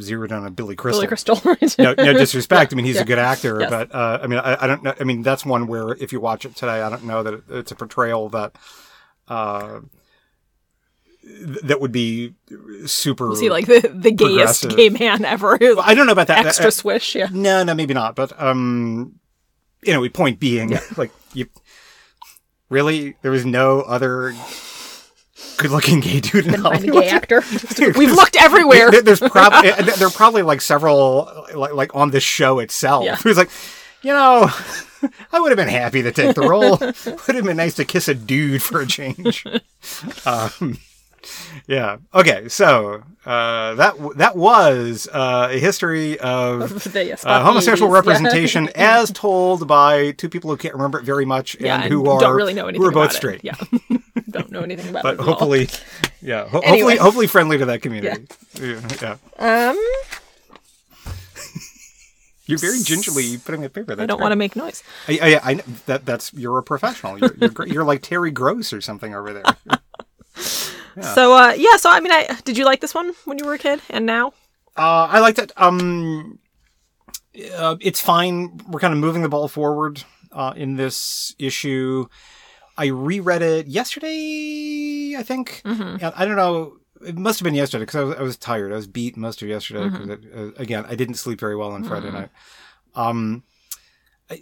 [0.00, 1.00] zeroed on a Billy Crystal.
[1.00, 1.40] Billy Crystal.
[1.44, 1.78] right?
[1.78, 2.72] no, no disrespect.
[2.72, 3.70] I mean, he's a good actor, Yes.
[3.70, 4.94] but uh, I mean, I, I don't know.
[4.98, 7.72] I mean, that's one where if you watch it today, I don't know that it's
[7.72, 8.56] a portrayal that
[9.28, 9.80] uh,
[11.62, 12.34] that would be
[12.86, 13.28] super.
[13.28, 15.56] Was he like the, the gayest gay man ever?
[15.60, 16.46] Was I don't know about that.
[16.46, 17.28] extra swish, yeah.
[17.32, 18.14] no, no, maybe not.
[18.14, 19.18] But um,
[19.82, 21.46] you know, point being, like you
[22.68, 24.34] really there was no other
[25.56, 27.02] good-looking gay dude in Find a Hollywood.
[27.04, 27.42] gay actor.
[27.96, 28.90] We've looked everywhere.
[28.90, 33.04] There- There's probably there are probably like several like like on the show itself.
[33.04, 33.16] Yeah.
[33.16, 33.50] Who's like,
[34.02, 34.48] you know,
[35.32, 36.78] I would have been happy to take the role.
[36.78, 39.44] would have been nice to kiss a dude for a change.
[40.26, 40.78] um,
[41.66, 41.96] yeah.
[42.14, 42.48] Okay.
[42.48, 46.62] So uh, that w- that was uh, a history of
[47.24, 47.96] uh, homosexual 80s, yeah.
[47.96, 51.92] representation as told by two people who can't remember it very much Yeah, and and
[51.92, 53.16] who are don't really know anything who are both about it.
[53.16, 53.40] straight.
[53.44, 53.54] Yeah,
[54.30, 55.20] don't know anything about But it.
[55.20, 55.26] all.
[55.26, 55.68] hopefully,
[56.20, 56.96] yeah, ho- Anyway.
[56.96, 58.26] hopefully, hopefully friendly to that community.
[58.60, 58.80] Yeah.
[59.38, 59.70] yeah.
[59.70, 59.78] um,
[62.46, 63.94] You're very gingerly putting the paper.
[63.96, 64.82] That's I don't want to make noise.
[65.08, 65.54] I, I, I,
[65.86, 67.18] that that's you're a professional.
[67.18, 69.44] You're you're, you're like Terry Gross or something over there.
[71.00, 71.76] So, uh, yeah.
[71.76, 74.06] So, I mean, I did you like this one when you were a kid, and
[74.06, 74.28] now?
[74.76, 75.52] Uh, I like that.
[75.56, 76.38] Um,
[77.56, 78.60] uh, it's fine.
[78.68, 82.06] We're kind of moving the ball forward uh, in this issue.
[82.76, 85.62] I reread it yesterday, I think.
[86.00, 86.78] And I don't know.
[87.06, 88.72] It must have been yesterday because I was, I was tired.
[88.72, 91.84] I was beat most of yesterday because, uh, again, I didn't sleep very well on
[91.84, 92.30] Friday night.
[92.94, 93.42] Um,
[94.30, 94.40] I,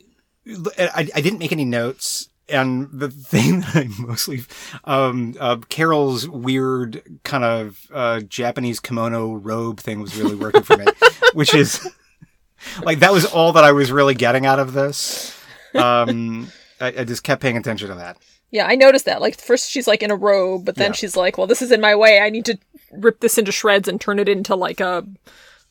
[0.79, 2.29] I, I didn't make any notes.
[2.53, 4.43] And the thing that I mostly,
[4.85, 10.77] um, uh, Carol's weird kind of uh, Japanese kimono robe thing was really working for
[10.77, 10.85] me,
[11.33, 11.89] which is
[12.83, 15.37] like that was all that I was really getting out of this.
[15.75, 16.49] Um,
[16.81, 18.19] I, I just kept paying attention to that.
[18.51, 19.23] Yeah, I noticed that.
[19.23, 20.95] Like, first she's like in a robe, but then Yeah.
[20.97, 22.21] she's like, "Well, this is in my way.
[22.21, 22.59] I need to
[22.93, 25.07] rip this into shreds and turn it into like a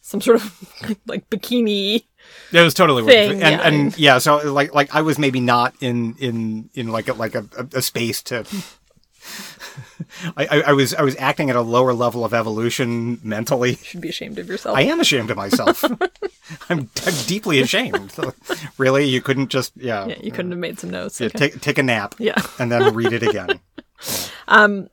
[0.02, 2.06] some sort of like bikini."
[2.52, 3.44] It was totally Thing, worth it.
[3.44, 3.68] And, yeah.
[3.68, 7.36] and yeah, so like like I was maybe not in in in like a, like
[7.36, 8.46] a, a, space to.
[10.36, 13.72] I, I, I was I was acting at a lower level of evolution mentally.
[13.72, 14.78] You should be ashamed of yourself.
[14.78, 15.84] I am ashamed of myself.
[16.70, 18.14] I'm, I'm deeply ashamed.
[18.78, 21.22] really, you couldn't just yeah, yeah, you couldn't have made some notes.
[21.22, 21.50] yeah, Okay.
[21.50, 22.42] take take a nap Yeah.
[22.60, 23.60] and then read it again.
[24.48, 24.90] Um,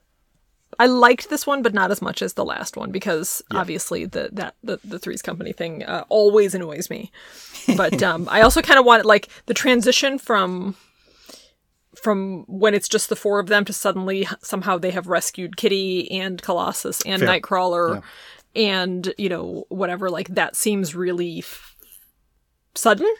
[0.79, 4.29] I liked this one, but not as much as the last one because obviously the
[4.31, 7.11] that the, the Three's Company thing uh, always annoys me.
[7.75, 10.75] But um, I also kind of wanted like the transition from
[12.01, 16.09] from when it's just the four of them to suddenly somehow they have rescued Kitty
[16.11, 17.27] and Colossus and Fair.
[17.41, 18.01] Nightcrawler
[18.55, 21.75] and you know whatever like that seems really f-
[22.73, 23.13] sudden.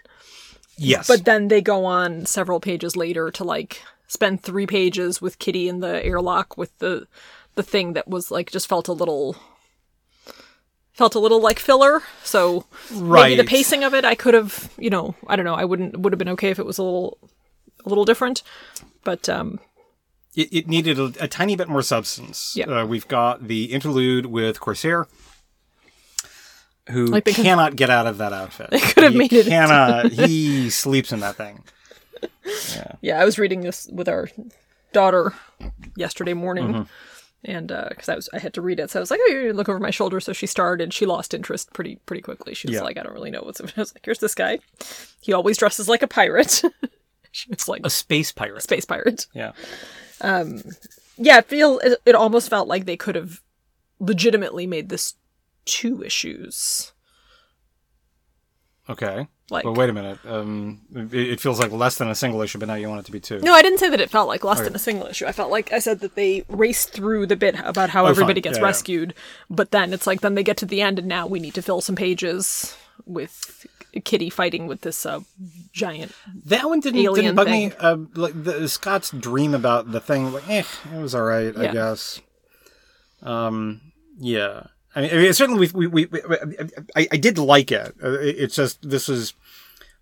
[0.80, 5.40] Yes, But then they go on several pages later to like spend three pages with
[5.40, 7.08] Kitty in the airlock with the
[7.56, 9.36] the thing that was like just felt a little
[10.94, 12.02] felt a little like filler.
[12.24, 15.66] So maybe the pacing of it I could have, you know, I don't know, I
[15.66, 17.18] wouldn't would have been okay if it was a little
[17.86, 18.44] a little different.
[19.04, 19.60] But um
[20.36, 22.54] it, it needed a, a tiny bit more substance.
[22.56, 22.66] Yeah.
[22.68, 25.08] Uh, we've got the interlude with Corsair,
[26.90, 28.70] who Like they cannot get out of that outfit.
[28.72, 30.12] They could have made it Cannot.
[30.12, 31.64] he sleeps in that thing.
[33.02, 34.30] yeah, I was reading this with our
[34.94, 35.34] daughter
[35.96, 36.68] yesterday morning.
[36.68, 36.82] Mm-hmm.
[37.46, 39.54] And because I was, I had to read it, so I was like, "Oh, you
[39.54, 40.94] look over my shoulder." So she started.
[40.94, 42.54] She lost interest pretty, pretty quickly.
[42.54, 42.82] She was Yeah.
[42.82, 44.60] like, "I don't really know what's." I was like, "Here's this guy.
[45.22, 46.62] He always dresses like a pirate."
[47.32, 48.62] she was like, A space pirate.
[48.64, 49.26] space pirate.
[49.34, 49.54] Yeah.
[50.20, 50.62] Um,
[51.18, 53.40] yeah, it feel it, it almost felt like they could have
[54.02, 55.14] legitimately made this
[55.70, 56.92] two issues.
[58.90, 59.28] Okay.
[59.52, 60.20] Like- but wait a minute.
[60.26, 63.06] Um, it, it feels like less than a single issue, but now you want it
[63.06, 63.40] to be two.
[63.40, 65.26] No, I didn't say that it felt like less than a single issue.
[65.26, 68.12] I felt like I said that they raced through the bit about how Oh, fine.
[68.12, 68.68] everybody gets Yeah, yeah.
[68.68, 69.14] rescued,
[69.50, 71.62] but then it's like then they get to the end and now we need to
[71.62, 73.66] fill some pages with
[74.06, 75.22] Kitty fighting with this uh,
[75.74, 76.12] giant.
[76.46, 77.70] That one didn't, didn't bug thing.
[77.70, 77.76] me.
[77.80, 80.64] Uh, like the, Scott's dream about the thing, like, eh,
[80.96, 82.22] it was all right, I guess.
[83.24, 83.82] Um,
[84.20, 84.68] yeah.
[84.96, 86.20] I mean, I mean certainly we, we, we,
[86.96, 87.96] I, I did like it.
[88.04, 89.34] Uh, It's just this is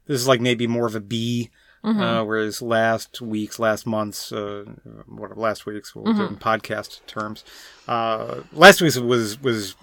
[0.06, 1.50] this is like maybe more of a B,
[1.86, 2.02] Mm-hmm.
[2.02, 4.66] uh, whereas last week's, last month's, uh,
[5.08, 6.34] what last week's, we'll Mm-hmm.
[6.34, 7.46] in podcast terms.
[7.88, 9.76] Uh, last week's was was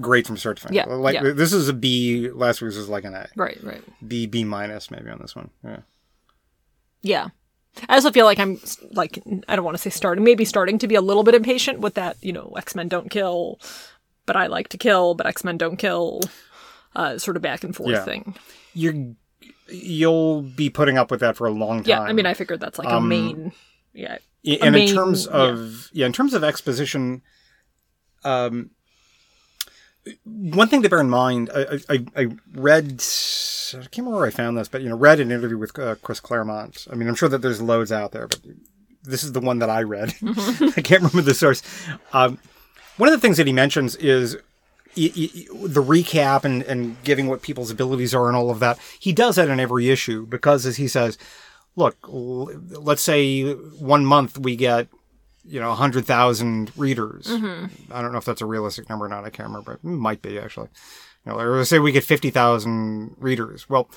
[0.00, 0.76] great from start to finish.
[0.76, 1.32] Yeah, like yeah.
[1.32, 2.30] this is a B.
[2.30, 3.82] Last week's was like an A, Right, right.
[4.06, 5.50] B, B minus maybe on this one.
[5.64, 5.78] Yeah.
[7.02, 7.28] Yeah.
[7.88, 8.60] I also feel like I'm
[8.92, 11.80] like I don't want to say starting, maybe starting to be a little bit impatient
[11.80, 12.16] with that.
[12.20, 13.58] You know, X Men don't kill,
[14.30, 16.20] but I like to kill, but X Men don't kill.
[16.94, 18.04] Uh, sort of back and forth Yeah.
[18.04, 18.36] thing.
[18.74, 18.94] you're
[19.68, 21.88] you'll be putting up with that for a long time.
[21.88, 23.50] Yeah, I mean, I figured that's like a main.
[23.92, 26.06] Yeah, I- and in terms of yeah.
[26.06, 27.22] in terms of exposition,
[28.22, 28.70] um,
[30.24, 33.02] one thing to bear in mind, I I, I- I read
[33.74, 35.96] I can't remember where I found this, but you know, read an interview with uh,
[36.02, 36.86] Chris Claremont.
[36.90, 38.40] I mean, I'm sure that there's loads out there, but
[39.02, 40.14] this is the one that I read.
[40.24, 41.62] I can't remember the source.
[42.12, 42.38] Um,
[43.00, 44.36] one of the things that he mentions is
[44.94, 48.78] the recap and, and giving what people's abilities are and all of that.
[48.98, 51.16] He does that in every issue because, as he says,
[51.76, 54.88] look, l- let's say one month we get,
[55.44, 57.26] you know, 100,000 readers.
[57.26, 57.92] Mm-hmm.
[57.92, 59.24] I don't know if that's a realistic number or not.
[59.24, 59.74] I can't remember.
[59.74, 60.68] It might be, actually.
[61.24, 63.68] You know, let's say we get 50,000 readers.
[63.68, 63.88] Well,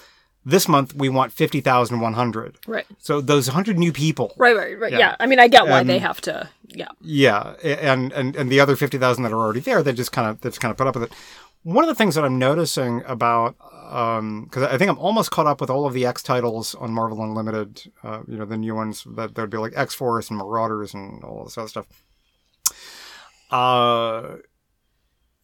[0.46, 2.58] this month we want 50,100.
[2.68, 4.34] right, So those 100 new people.
[4.38, 4.92] right, right, right.
[4.92, 5.00] Yeah.
[5.00, 6.50] Yeah, I mean, I get why Um, they have to.
[6.68, 10.12] Yeah, Yeah, and and and the other fifty thousand that are already there, they just
[10.12, 11.14] kind of they just kind of put up with it.
[11.64, 13.56] One of the things that I'm noticing about
[13.90, 16.92] um because I think I'm almost caught up with all of the X titles on
[16.94, 20.40] Marvel Unlimited, uh, you know, the new ones that there'd be like X Force and
[20.40, 21.86] Marauders and all this other stuff.
[23.52, 24.38] Uh,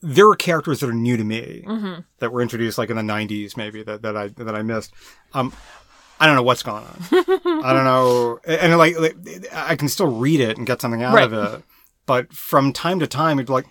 [0.02, 1.64] there are characters that are new to me
[2.20, 4.94] that were introduced like in the '90s, maybe that, that I that I missed.
[5.34, 5.54] Um,
[6.20, 6.98] I don't know what's going on.
[7.64, 9.16] I don't know, and like, like,
[9.54, 11.64] I can still read it and get something out of it,
[12.06, 13.66] but from time to time, it's like,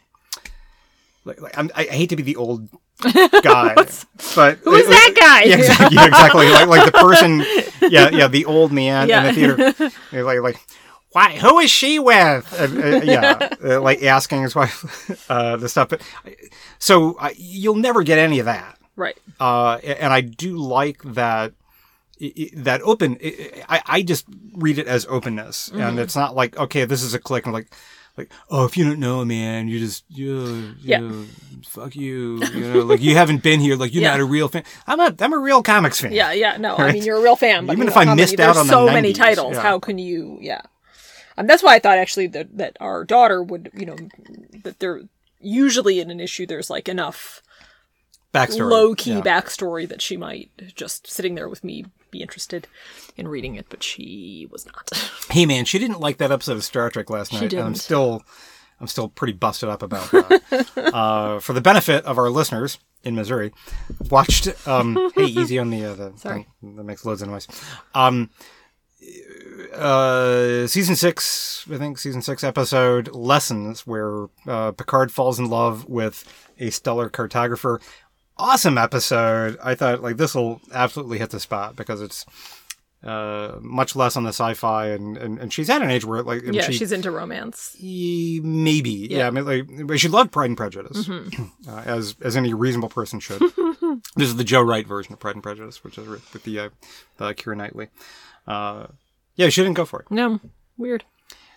[1.25, 2.69] like, like I'm, I hate to be the old
[3.43, 5.43] guy, but who's that guy?
[5.45, 5.97] Yeah, exactly.
[5.97, 6.49] yeah, exactly.
[6.51, 7.41] Like, like the person,
[7.91, 9.21] yeah, yeah, the old man Yeah.
[9.21, 9.33] in the
[9.75, 10.57] theater, like, like,
[11.13, 11.37] why?
[11.39, 12.47] Who is she with?
[12.59, 15.89] Uh, uh, yeah, uh, like asking his wife uh, the stuff.
[15.89, 16.03] But
[16.79, 19.17] so uh, you'll never get any of that right.
[19.41, 21.53] uh, and I do like that
[22.21, 23.17] i- i- that open.
[23.25, 25.81] i I, I just read it as openness, Mm-hmm.
[25.81, 27.69] and it's not like okay, this is a click, and like
[28.17, 31.01] like oh, if you don't know, man, you just you, Yeah.
[31.01, 31.27] you
[31.69, 34.11] fuck you, you know, like you haven't been here, like you're Yeah.
[34.11, 34.65] not a real fan.
[34.89, 36.13] I'm a I'm a real comics fan.
[36.13, 36.57] Yeah, yeah.
[36.57, 38.49] No, I mean you're a real fan, but Even you if I how missed many,
[38.49, 39.55] out there's on the so many titles.
[39.55, 39.63] yeah.
[39.63, 40.39] How can you?
[40.41, 40.63] Yeah,
[41.39, 43.97] and that's why I thought actually that that our daughter would, you know,
[44.65, 45.03] that there
[45.41, 47.43] usually in an issue there's like enough
[48.35, 49.21] backstory, low key Yeah.
[49.21, 52.67] backstory that she might just sitting there with me be interested
[53.17, 54.91] in reading it, but she was not.
[55.31, 58.23] Hey man, she didn't like that episode of Star Trek last night, and I'm still,
[58.81, 60.71] I'm still pretty busted up about that.
[60.95, 63.53] uh, for the benefit of our listeners in Missouri,
[64.09, 64.49] watched.
[64.67, 66.47] Um, hey, easy on the uh, the Sorry.
[66.63, 67.47] thing that makes loads of noise.
[67.95, 68.31] Um,
[69.75, 75.87] uh, season six, I think season six episode lessons where uh, Picard falls in love
[75.87, 76.25] with
[76.59, 77.81] a stellar cartographer.
[78.37, 79.59] Awesome episode.
[79.63, 82.25] I thought like this will absolutely hit the spot because it's
[83.03, 86.43] uh, much less on the sci-fi and, and, and she's at an age where like
[86.45, 87.77] yeah, she, she's into romance.
[87.79, 89.27] E- maybe yeah.
[89.27, 89.45] I mean
[89.87, 91.09] like she loved Pride and Prejudice
[91.69, 93.41] uh, as as any reasonable person should.
[94.17, 96.69] this is the Joe Wright version of Pride and Prejudice, which is with the uh,
[97.19, 97.89] the Keira Knightley.
[98.49, 98.87] Uh,
[99.37, 100.11] yeah, she didn't go for it.
[100.11, 100.41] No,
[100.77, 101.05] weird.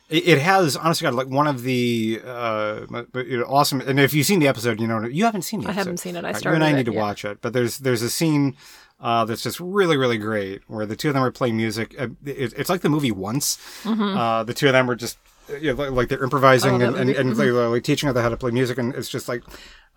[0.10, 3.82] It, it has honestly got like one of the uh, but, you know, awesome.
[3.82, 6.16] And if you've seen the episode, you know you haven't seen the I haven't seen
[6.16, 6.26] it.
[6.26, 6.58] I Right, started.
[6.60, 7.00] You and I it, need to yeah.
[7.00, 7.42] watch it.
[7.42, 8.58] But there's there's a scene
[9.00, 11.96] uh, that's just really really great where the two of them are playing music.
[11.98, 13.58] Uh, it, it's like the movie Once.
[13.86, 15.18] Uh, the two of them are just
[15.60, 16.96] you know, like, like they're improvising Mm-hmm.
[16.96, 19.28] Oh, and, and, and like, like teaching other how to play music, and it's just
[19.30, 19.44] like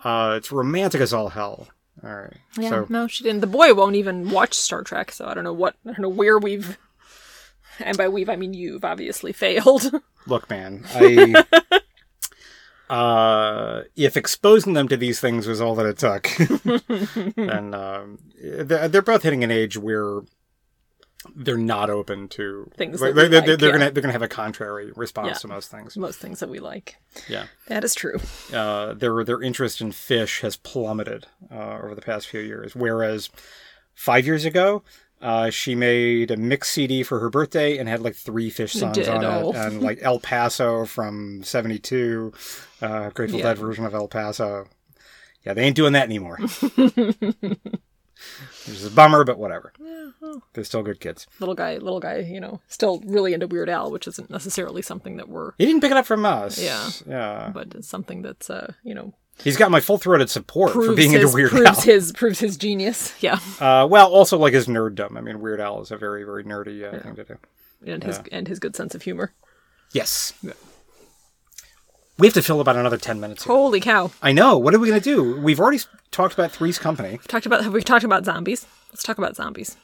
[0.05, 1.69] uh, it's romantic as all hell.
[2.03, 3.41] All right, Yeah, so no, she didn't.
[3.41, 6.09] The boy won't even watch Star Trek, so I don't know what, I don't know
[6.09, 6.77] where we've,
[7.81, 9.91] and by we've I mean you've obviously failed.
[10.27, 11.45] look, man, I.
[12.91, 16.29] Uh, if exposing them to these things was all that it took,
[17.35, 20.21] then um, they're, both hitting an age where
[21.35, 23.79] they're not open to Things Like, that they're, like, they're, they're yeah.
[23.79, 25.35] gonna they're gonna have a contrary response Yeah.
[25.35, 25.97] to most things.
[25.97, 26.97] Most things that we like.
[27.27, 28.21] Yeah, That is true.
[28.53, 32.77] uh, their their interest in fish has plummeted uh, over the past few years.
[32.77, 33.31] Whereas
[33.95, 34.83] five years ago,
[35.25, 38.95] uh, she made a mix CD for her birthday and had like three Phish songs
[38.97, 42.33] did, on it, and like El Paso from '72,
[42.83, 43.47] uh, Grateful Yeah.
[43.47, 44.67] Dead version of El Paso.
[45.43, 46.39] Yeah, they ain't doing that anymore.
[48.67, 49.73] Which is a bummer, but whatever.
[50.53, 51.27] They're still good kids.
[51.41, 55.17] Little guy, little guy, you know, still really into Weird Al, which isn't necessarily something
[55.17, 56.59] that we're, He didn't pick it up from us.
[56.63, 56.89] Yeah.
[57.07, 57.51] yeah.
[57.53, 60.95] but it's something that's, uh, you know, He's got my full throated support proves for
[60.95, 61.81] being his, into Weird proves Al.
[61.83, 63.15] his, proves his genius.
[63.21, 63.39] Yeah.
[63.61, 65.17] Uh, well, also like his nerddom.
[65.17, 67.39] I mean, Weird Al is a very, very nerdy uh, thing to do.
[67.87, 69.33] And his, and his good sense of humor.
[69.93, 70.33] Yes.
[72.17, 73.53] We have to fill about another 10 minutes here.
[73.53, 74.13] Holy cow.
[74.23, 74.57] I know.
[74.57, 75.41] What are we going to do?
[75.41, 77.11] We've already talked about Three's Company.
[77.11, 78.67] We've talked about, have we talked about zombies?
[78.91, 79.77] Let's talk about zombies.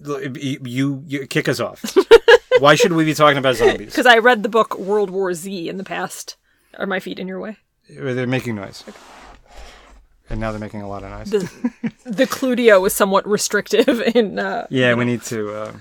[0.00, 1.96] You, you kick us off.
[2.60, 3.88] Why should we be talking about zombies?
[3.90, 6.36] Because I read the book World War Z in the past.
[6.78, 7.56] Are my feet in your way?
[7.88, 8.84] They're making noise.
[10.30, 11.30] And now they're making a lot of noise.
[11.30, 15.52] The, the Cludio is somewhat restrictive in uh, yeah, we need to.
[15.54, 15.72] Uh,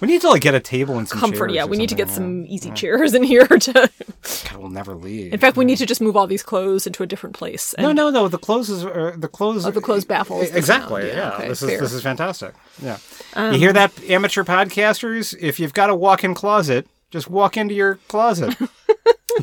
[0.00, 1.48] we need to like get a table and some comfort.
[1.48, 3.72] chairs Yeah, we need to get something, some easy chairs in here to.
[3.72, 5.32] God, we'll never leave.
[5.32, 7.74] In fact, we need to just move all these clothes into a different place.
[7.74, 8.28] And No, no, no.
[8.28, 9.66] The clothes is uh, the clothes.
[9.66, 11.06] Oh, the clothes baffles Exactly.
[11.08, 11.16] Yeah.
[11.16, 11.68] Yeah, okay, this fair.
[11.68, 12.54] Um, is this is fantastic.
[12.82, 12.98] Yeah.
[13.36, 15.36] you hear that, amateur podcasters?
[15.38, 18.56] If you've got a walk-in closet, just walk into your closet.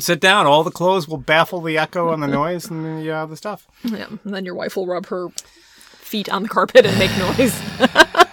[0.00, 0.46] Sit down.
[0.46, 3.66] All the clothes will baffle the echo and the noise and the uh, the stuff.
[3.84, 7.60] Yeah, and then your wife will rub her feet on the carpet and make noise.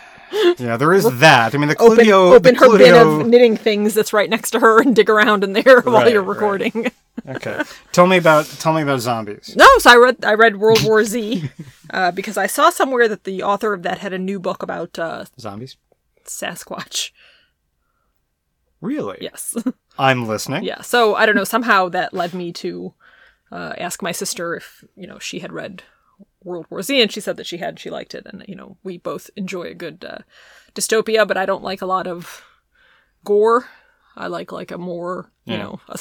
[0.58, 1.56] Yeah, there is that.
[1.56, 2.34] I mean, the open Cludio.
[2.36, 5.44] open the her bin of knitting things that's right next to her and dig around
[5.44, 6.28] in there while Right, you're right.
[6.28, 6.92] recording.
[7.28, 7.62] Okay.
[7.94, 9.56] Tell me about tell me about zombies.
[9.56, 11.50] No, so I read I read World War Z
[11.90, 15.00] uh, because I saw somewhere that the author of that had a new book about
[15.00, 15.78] uh, Zombies.
[16.26, 17.12] Sasquatch.
[18.82, 19.18] Really?
[19.22, 19.56] Yes.
[19.98, 20.64] I'm listening.
[20.64, 20.82] Yeah.
[20.82, 21.44] So I don't know.
[21.44, 22.94] Somehow that led me to
[23.52, 25.84] uh, ask my sister if you know she had read
[26.44, 27.80] World War Z, and she said that she had.
[27.80, 30.20] She liked it, and you know we both enjoy a good uh,
[30.74, 32.44] dystopia, but I don't like a lot of
[33.24, 33.68] gore.
[34.16, 35.64] I like like a more you Yeah.
[35.64, 36.00] know a,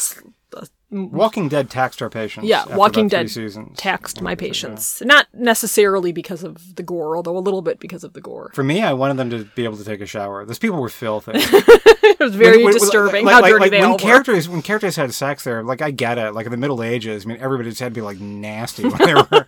[0.94, 2.46] Mm, Walking Dead taxed our patience.
[2.46, 3.76] yeah Walking Dead seasons.
[3.76, 5.02] taxed my patience.
[5.04, 8.52] Not necessarily because of the gore, although a little bit because of the gore.
[8.54, 10.44] For me, I wanted them to be able to take a shower.
[10.44, 11.32] Those people were filthy.
[11.34, 13.98] it was very When- when- disturbing like- how like- dirty like they when all were.
[13.98, 16.32] characters when characters had sex there, like I get it.
[16.34, 18.98] Like in the Middle Ages, I mean, everybody just had to be like nasty when
[19.04, 19.26] they were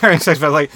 [0.00, 0.38] having sex.
[0.38, 0.70] But like,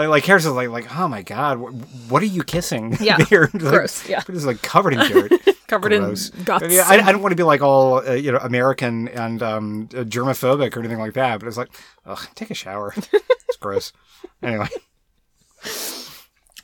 [0.00, 1.72] like, like characters like, like, oh my god, what,
[2.08, 2.96] what are you kissing?
[3.00, 3.16] Yeah.
[3.28, 4.22] They're, like, Gross, yeah.
[4.30, 5.32] just like covered in dirt,
[5.68, 6.30] Covered Gross.
[6.30, 6.66] in guts.
[6.72, 9.88] Yeah, I, I don't want to be like all uh, you know American and um,
[9.94, 11.38] uh, germophobic or anything like that.
[11.40, 11.68] But it's like,
[12.06, 12.92] ugh, take a shower.
[13.12, 13.92] it's gross.
[14.42, 14.68] Anyway,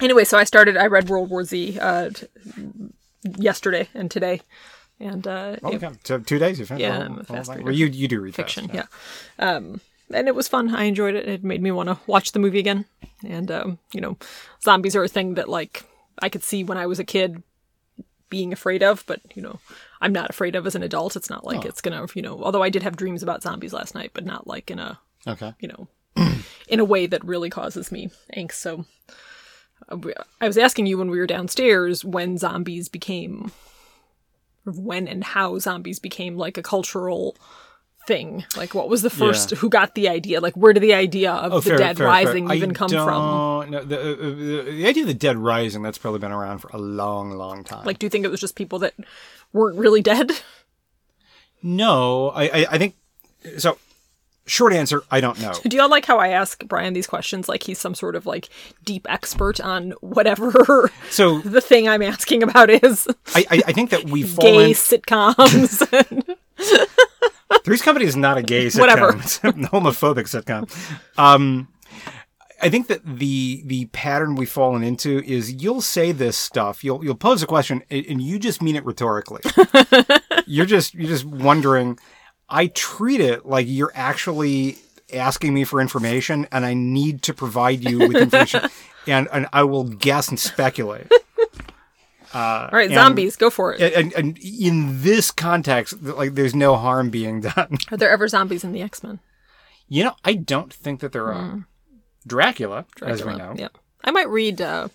[0.01, 0.77] Anyway, so I started.
[0.77, 2.27] I read World War Z uh, t-
[3.39, 4.43] yesterday and today,
[5.01, 6.83] and uh, oh, it- so two days you finished.
[6.83, 7.65] Yeah, I'm a fast reader.
[7.65, 8.89] Well, you you do read fiction, fast,
[9.39, 9.47] yeah.
[9.55, 9.81] Um,
[10.13, 10.75] and it was fun.
[10.75, 11.29] I enjoyed it.
[11.29, 12.85] It made me want to watch the movie again.
[13.27, 14.17] And um, you know,
[14.63, 15.85] zombies are a thing that like
[16.21, 17.43] I could see when I was a kid
[18.29, 19.61] being afraid of, but you know,
[20.01, 21.15] I'm not afraid of as an adult.
[21.17, 21.69] It's not like Oh.
[21.69, 22.43] it's gonna, you know.
[22.43, 25.55] Although I did have dreams about zombies last night, but not like in a, Okay.
[25.61, 25.89] you know,
[26.69, 28.53] in a way that really causes me angst.
[28.55, 28.85] So.
[29.89, 29.99] uh,
[30.41, 33.53] I was asking you when we were downstairs when zombies became,
[34.65, 37.37] when and how zombies became like a cultural
[38.07, 38.45] thing.
[38.57, 39.53] Like, what was the first?
[39.53, 39.59] Yeah.
[39.59, 40.41] Who got the idea?
[40.41, 42.07] Like, where did the idea of Oh, the fair, dead fair, fair.
[42.07, 43.71] rising I even come from?
[43.71, 43.83] know.
[43.85, 46.79] The, uh, uh, the idea of the dead rising that's probably been around for a
[46.79, 47.85] long, long time.
[47.85, 48.95] Like, do you think it was just people that
[49.53, 50.33] weren't really dead?
[51.63, 52.95] no, I, I, I think
[53.59, 53.79] so.
[54.49, 55.55] Short answer, I don't know.
[55.67, 57.49] Do y'all like how I ask Brian these questions?
[57.49, 58.49] Like he's some sort of like
[58.85, 63.91] deep expert on whatever So the thing I'm asking about is I, I, I think
[63.91, 64.71] that we fall gay in.
[64.71, 66.37] sitcoms.
[67.65, 68.81] Three's Company is not a gay sitcom.
[68.81, 69.13] Whatever.
[69.17, 70.71] It's a homophobic sitcom.
[71.19, 71.69] Um,
[72.63, 77.05] I think that the the pattern we've fallen into is you'll say this stuff, you'll
[77.05, 79.43] you'll pose a question, and and you just mean it rhetorically.
[80.47, 81.99] you're just you're just wondering.
[82.49, 84.79] I treat it like you're actually
[85.13, 88.71] asking me for information, and I need to provide you with information,
[89.07, 91.11] and and I will guess and speculate.
[92.37, 93.95] All right, And- zombies, go for it.
[93.95, 97.79] And, and in this context, like there's no harm being done.
[97.91, 99.21] Are there ever zombies in the X Men?
[99.89, 101.67] You know, I don't think that there are.
[102.27, 103.55] Dracula, as we know.
[103.57, 103.69] Yeah,
[104.03, 104.61] I might read.
[104.61, 104.89] Uh,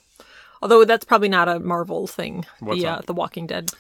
[0.62, 2.46] although that's probably not a Marvel thing.
[2.60, 3.72] What's the uh, the Walking Dead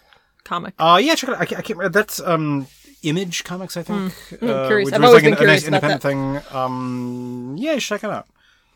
[0.43, 0.73] comic.
[0.79, 1.41] Uh, yeah, check it out.
[1.41, 1.99] I can't, I can't remember.
[1.99, 2.67] That's um,
[3.03, 4.13] Image Comics, I think.
[4.41, 4.85] Uh, curious.
[4.87, 6.41] which I've was always like been a, nice independent thing.
[6.51, 8.27] Um, yeah, check it out.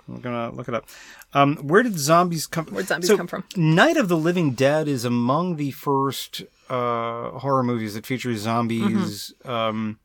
[0.07, 0.85] I'm gonna look it up.
[1.33, 2.65] Um, where did zombies come?
[2.67, 3.43] Where'd zombies so, come from?
[3.55, 9.33] Night of the Living Dead is among the first uh, horror movies that feature zombies.
[9.43, 9.49] Mm-hmm.
[9.49, 9.99] Um,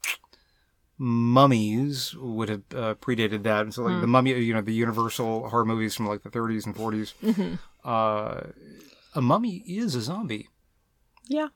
[0.98, 4.10] mummies would have uh, predated that, and so like the Hmm.
[4.10, 7.14] mummy, you know, the Universal horror movies from like the 30s and 40s.
[7.22, 7.54] Mm-hmm.
[7.84, 8.40] Uh,
[9.14, 10.48] a mummy is a zombie.
[11.26, 11.48] Yeah.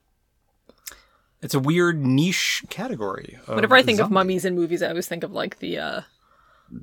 [1.42, 3.38] It's a weird niche category.
[3.46, 6.00] Whenever I think of mummies in movies, I always think of like the uh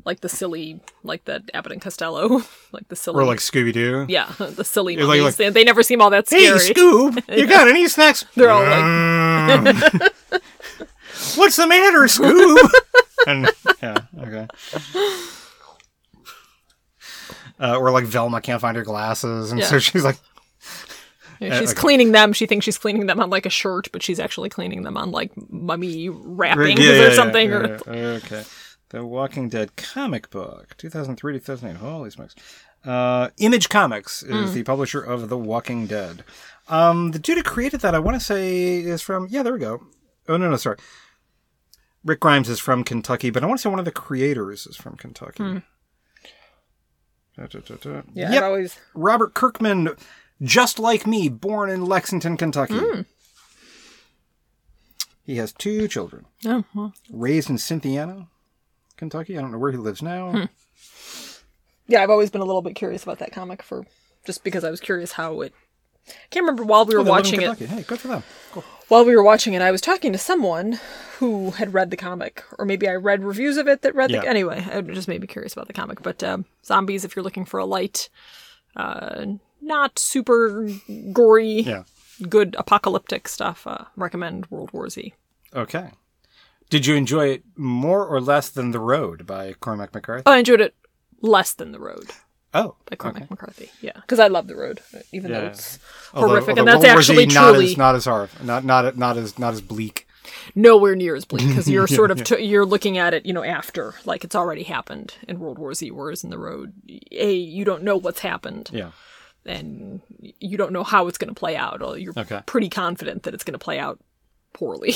[0.06, 2.42] like the silly like the Abbott and Costello.
[2.72, 4.06] like the silly or like Scooby Doo.
[4.10, 6.44] Yeah, the silly You're like- they, they never seem all that scary.
[6.60, 6.74] Hey.
[6.74, 8.26] Scoob, you got any snacks?
[8.36, 10.14] They're all like like,
[11.36, 12.70] "What's the matter, Scoob?"
[13.28, 13.50] and
[13.82, 14.48] yeah, okay.
[17.60, 19.68] Uh, or like Velma can't find her glasses, and Yeah.
[19.68, 20.18] so she's like,
[21.40, 21.80] Yeah, she's okay.
[21.80, 22.34] cleaning them.
[22.34, 25.12] She thinks she's cleaning them on like a shirt, but she's actually cleaning them on
[25.12, 27.50] like mummy wrappings Yeah, yeah, or something.
[27.50, 28.02] yeah, or yeah.
[28.24, 28.44] Okay.
[28.92, 31.78] The Walking Dead comic book, 2003 2008.
[31.80, 32.36] Holy smokes.
[32.84, 34.54] Uh, Image Comics is Hmm.
[34.56, 36.24] the publisher of The Walking Dead.
[36.68, 39.28] Um, the dude who created that, I want to say, is from.
[39.30, 39.84] Yeah, there we go.
[40.28, 40.78] Oh, no, no, sorry.
[42.04, 44.76] Rick Grimes is from Kentucky, but I want to say one of the creators is
[44.76, 45.62] from Kentucky.
[47.38, 48.02] Da, da, da, da.
[48.14, 48.44] Yeah, Yep.
[48.44, 49.90] Always Robert Kirkman,
[50.42, 52.78] just like me, born in Lexington, Kentucky.
[52.78, 53.02] Hmm.
[55.24, 56.94] He has two children oh well.
[57.12, 58.28] raised in Cynthiana,
[59.02, 59.36] Kentucky.
[59.36, 60.30] I don't know where he lives now.
[60.32, 60.44] Hmm.
[61.88, 63.84] Yeah, I've always been a little bit curious about that comic for
[64.28, 65.54] just because I was curious how it.
[66.08, 67.70] I can't remember while we were Oh, they live in watching it.
[67.70, 68.24] Hey, good for them.
[68.52, 68.64] Cool.
[68.90, 70.80] While we were watching it, I was talking to someone
[71.18, 74.22] who had read the comic, or maybe I read reviews of it that read Yeah.
[74.22, 74.30] the.
[74.30, 76.04] Anyway, it just made me curious about the comic.
[76.04, 78.08] But um, zombies, if you're looking for a light,
[78.76, 79.26] uh,
[79.62, 80.70] not super
[81.12, 81.84] gory, Yeah.
[82.30, 85.14] good apocalyptic stuff, uh, recommend World War Z.
[85.56, 85.90] Okay.
[86.72, 90.24] Did you enjoy it more or less than The Road by Cormac McCarthy?
[90.26, 90.74] Oh, I enjoyed it
[91.22, 92.10] less than The Road
[92.54, 93.28] oh, by Cormac okay.
[93.30, 93.70] McCarthy.
[93.82, 94.80] Yeah, because I love The Road,
[95.12, 95.78] even though it's
[96.14, 99.18] Although- horrific, although and that's actually not truly as, not as hard, not not not
[99.18, 100.08] as not as bleak.
[100.56, 103.44] nowhere near as bleak because you're sort of t- you're looking at it, you know,
[103.44, 105.92] after like it's already happened in World War Z.
[105.92, 106.74] Whereas in the road,
[107.12, 108.92] a you don't know what's happened, Yeah.
[109.46, 110.02] and
[110.40, 111.82] you don't know how it's going to play out.
[112.00, 112.42] You're Okay.
[112.46, 114.00] pretty confident that it's going to play out
[114.54, 114.96] poorly.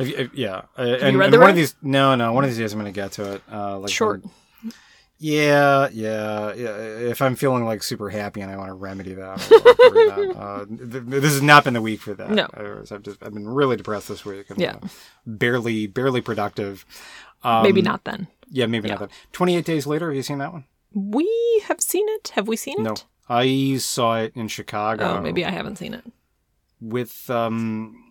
[0.00, 0.62] Have you, have- yeah.
[0.78, 1.74] Uh, and, and one of these?
[1.82, 2.32] No, no.
[2.32, 3.42] One of these days I'm going to get to it.
[3.50, 4.22] Uh, like Short.
[5.22, 6.76] Yeah, yeah, yeah.
[6.78, 10.34] If I'm feeling like super happy and I want to remedy that, that.
[10.40, 12.30] Uh, th- this has not been the week for that.
[12.30, 12.48] No.
[12.54, 14.48] I've just I've been really depressed this week.
[14.48, 14.76] And, Yeah.
[14.82, 14.88] uh,
[15.26, 16.86] barely barely productive.
[17.42, 18.28] Um, Maybe not then.
[18.48, 19.08] Yeah, maybe not then.
[19.32, 20.06] Twenty eight days later.
[20.08, 20.64] Have you seen that one?
[20.94, 21.28] We
[21.66, 22.28] have seen it.
[22.34, 23.04] Have we seen No, it?
[23.28, 25.04] No, I saw it in Chicago.
[25.18, 26.04] Oh, maybe I haven't seen it.
[26.80, 28.09] with um.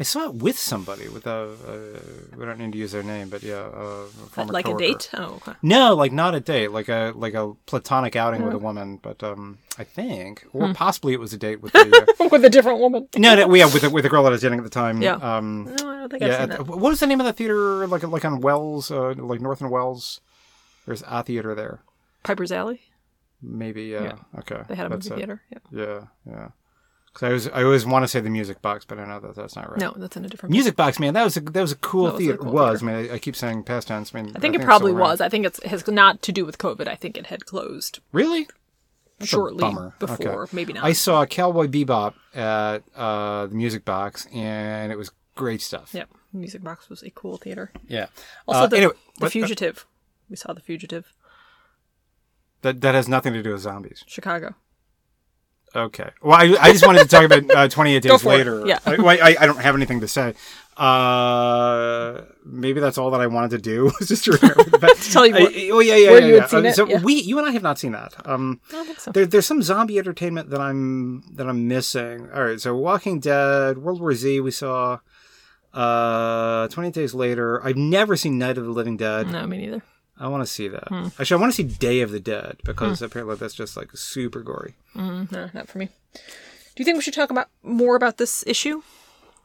[0.00, 1.54] I saw it with somebody with a.
[1.68, 5.10] Uh, we don't need to use their name, but yeah, uh, former like a date?
[5.14, 5.52] Oh, okay.
[5.62, 8.98] No, like not a date, like a like a platonic outing with a woman.
[9.02, 10.72] But um, I think, or Hmm.
[10.72, 12.06] possibly it was a date with the.
[12.18, 13.08] Uh, With a different woman.
[13.16, 15.02] no, no, yeah, with the, with the girl that I was dating at the time.
[15.02, 15.14] Yeah.
[15.16, 16.66] Um, No, I don't think I've seen that.
[16.66, 17.86] what was the name of the theater?
[17.86, 20.20] Like like on Wells, uh, like North and Wells.
[20.86, 21.80] There's a theater there.
[22.22, 22.80] Piper's Alley.
[23.42, 23.84] Maybe.
[23.84, 24.02] Yeah.
[24.02, 24.38] Yeah.
[24.40, 24.62] Okay.
[24.68, 25.26] They had a That's movie it.
[25.26, 25.42] theater.
[25.50, 25.58] Yeah.
[25.84, 26.00] Yeah.
[26.26, 26.48] Yeah.
[27.12, 29.34] Because I always I always want to say the Music Box, but I know that
[29.34, 29.80] that's not right.
[29.80, 30.52] No, that's in a different.
[30.52, 32.38] Music Box, man, that was a that was a cool That was a theater.
[32.38, 32.80] cool was.
[32.80, 32.96] theater.
[32.96, 34.14] I mean, I, I keep saying past tense.
[34.14, 35.10] I mean, I think it it's probably still around.
[35.10, 35.20] was.
[35.20, 36.86] I think it's it has not to do with COVID.
[36.86, 38.46] I think it had closed Really?
[39.18, 39.64] That's shortly
[39.98, 40.44] before.
[40.44, 40.56] Okay.
[40.56, 40.84] Maybe not.
[40.84, 45.90] I saw Cowboy Bebop at uh, the Music Box, and it was great stuff.
[45.92, 46.08] Yep.
[46.32, 47.70] Music Box was a cool theater.
[47.88, 48.06] Yeah.
[48.46, 49.84] Also, Uh, the, anyway, the what- Fugitive.
[50.30, 51.12] We saw The Fugitive.
[52.62, 54.04] that that has nothing to do with zombies.
[54.06, 54.54] Chicago.
[55.74, 56.10] Okay.
[56.22, 58.36] Well, I, I just wanted to talk about uh, 28 Days for it.
[58.38, 58.66] Later.
[58.66, 58.80] Yeah.
[58.84, 60.34] I, I, I don't have anything to say.
[60.76, 65.12] Uh, maybe that's all that I wanted to do was just to remember fact.
[65.12, 66.18] Tell you what- I- oh yeah, yeah, yeah.
[66.26, 66.44] you yeah.
[66.50, 67.00] Uh, So yeah.
[67.02, 68.14] we, you and I have not seen that.
[68.26, 69.12] Um, I think so.
[69.12, 72.28] there, there's some zombie entertainment that I'm that I'm missing.
[72.34, 74.98] All right, so Walking Dead, World War Z, we saw.
[75.72, 77.64] Uh, 28 Days Later.
[77.64, 79.30] I've never seen Night of the Living Dead.
[79.30, 79.82] No, me neither.
[80.20, 80.88] I want to see that.
[80.88, 81.06] Hmm.
[81.18, 84.42] Actually, I want to see Day of the Dead because apparently that's just like super
[84.42, 84.74] gory.
[84.94, 85.88] Mm, no, not for me.
[86.14, 86.20] Do
[86.76, 88.82] you think we should talk about more about this issue?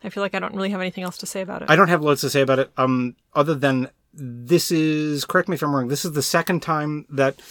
[0.03, 1.69] I feel like I don't really have anything else to say about it.
[1.69, 2.71] I don't have loads to say about it.
[2.77, 5.87] Um, other than this is correct me if I'm wrong.
[5.87, 7.41] This is the second time that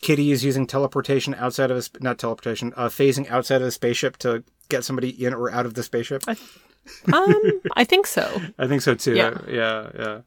[0.00, 3.70] Kitty is using teleportation outside of a sp- not teleportation, uh, phasing outside of a
[3.70, 6.24] spaceship to get somebody in or out of the spaceship.
[6.26, 6.36] I,
[7.12, 8.40] um, I think so.
[8.58, 9.14] I think so too.
[9.14, 9.38] Yeah.
[9.46, 10.20] yeah, yeah.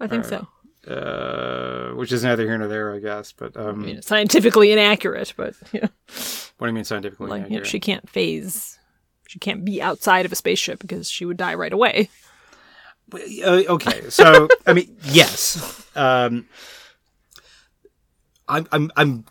[0.00, 0.48] I think so.
[0.86, 3.30] Uh, which is neither here nor there, I guess.
[3.30, 5.86] But um, I mean, scientifically inaccurate, but yeah,
[6.58, 7.28] what do you mean scientifically?
[7.28, 7.66] like you know, inaccurate?
[7.68, 8.78] she can't phase.
[9.28, 12.10] She can't be outside of a spaceship because she would die right away.
[13.14, 15.86] Uh, okay, so I mean, yes.
[15.94, 16.48] Um,
[18.48, 19.24] I'm I'm I'm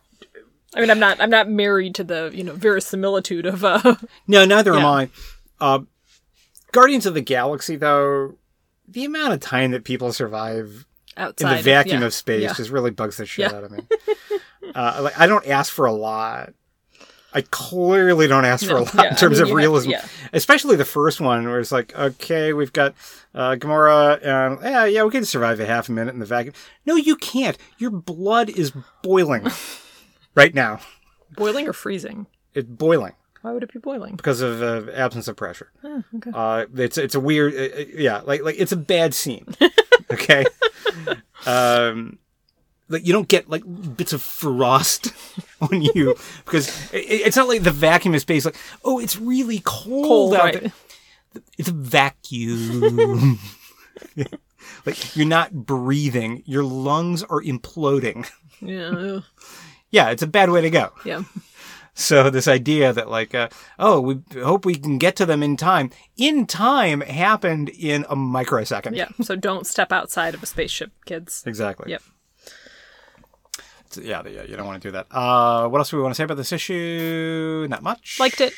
[0.73, 3.95] I mean, I'm not I'm not married to the you know verisimilitude of uh
[4.27, 5.09] no, neither am I.
[5.59, 5.79] Uh,
[6.71, 8.35] Guardians of the Galaxy, though,
[8.87, 10.85] the amount of time that people survive
[11.29, 12.53] in the vacuum yeah, of space Yeah.
[12.53, 13.57] just really bugs the shit Yeah.
[13.57, 13.79] out of me.
[14.75, 16.53] uh, like I don't ask for a lot.
[17.33, 20.05] I clearly don't ask for a lot in I terms mean, of have- realism, yeah.
[20.33, 22.93] especially the first one where it's like, okay, we've got
[23.33, 26.53] uh, Gamora, and yeah, yeah, we can survive a half a minute in the vacuum.
[26.85, 27.57] No, you can't.
[27.77, 29.47] Your blood is boiling
[30.35, 30.81] right now.
[31.37, 32.27] boiling or freezing.
[32.53, 33.13] It's boiling
[33.43, 34.17] Why would it be boiling?
[34.17, 35.71] because of uh, absence of pressure.
[35.85, 36.31] Oh, okay.
[36.33, 39.45] Uh, it's it's a weird, uh, uh, yeah, like like it's a bad scene.
[40.13, 40.45] Okay,
[41.45, 42.17] um,
[42.89, 43.63] like you don't get like
[43.95, 45.13] bits of frost
[45.61, 46.97] on you because it,
[47.27, 48.45] it's not like the vacuum is space.
[48.45, 50.61] Like, oh, it's really cold, Cold, out right?
[50.61, 50.71] there.
[51.57, 53.39] It's a vacuum.
[54.85, 56.43] like you're not breathing.
[56.45, 58.29] Your lungs are imploding.
[58.61, 59.21] Yeah,
[59.91, 60.91] Yeah, it's a bad way to go.
[61.05, 61.23] yeah.
[61.95, 65.57] So this idea that like, uh, oh, we hope we can get to them in
[65.57, 65.91] time.
[66.15, 68.95] In time happened in a microsecond.
[68.95, 69.09] Yeah.
[69.21, 71.43] So don't step outside of a spaceship, kids.
[71.45, 71.91] Exactly.
[71.91, 72.01] Yep.
[74.01, 75.07] Yeah, yeah, you don't want to do that.
[75.11, 77.67] Uh, what else do we want to say about this issue?
[77.69, 78.17] Not much.
[78.21, 78.53] Liked it.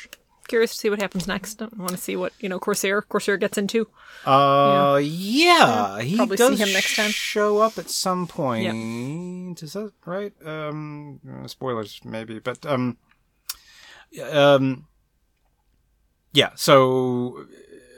[0.46, 1.60] Curious to see what happens next.
[1.60, 3.88] I want to see what you know Corsair Corsair gets into.
[4.26, 7.10] Uh, yeah, he Probably see does him next time.
[7.10, 9.60] show up at some point.
[9.62, 10.32] Is that right?
[10.44, 12.98] Um, spoilers maybe, but um,
[14.22, 14.86] um,
[16.32, 16.50] yeah.
[16.56, 17.46] So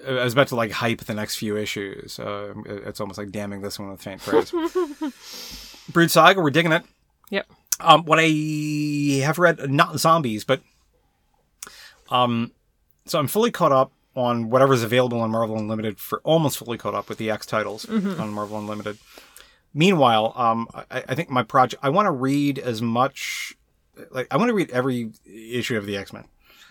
[0.06, 2.18] uh, I was about to like hype the next few issues.
[2.18, 4.50] Uh, it's almost like damning this one with faint praise.
[5.92, 6.84] Brood Saga, we're digging it.
[7.30, 7.46] Yep.
[7.80, 10.60] Um, what I have read, not zombies, but
[12.10, 12.52] um,
[13.04, 16.94] so I'm fully caught up on whatever's available on Marvel Unlimited for almost fully caught
[16.94, 18.98] up with the X titles on Marvel Unlimited.
[19.74, 23.54] Meanwhile, um, I, I think my project, I want to read as much,
[24.11, 26.24] like, I want to read every issue of the X Men.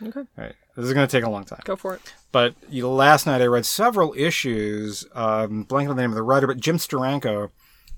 [0.03, 0.23] Okay.
[0.35, 0.53] Right.
[0.75, 1.61] This is going to take a long time.
[1.63, 2.01] Go for it.
[2.31, 6.23] But you last night I read several issues, um, blanking on the name of the
[6.23, 7.49] writer, but Jim Steranko.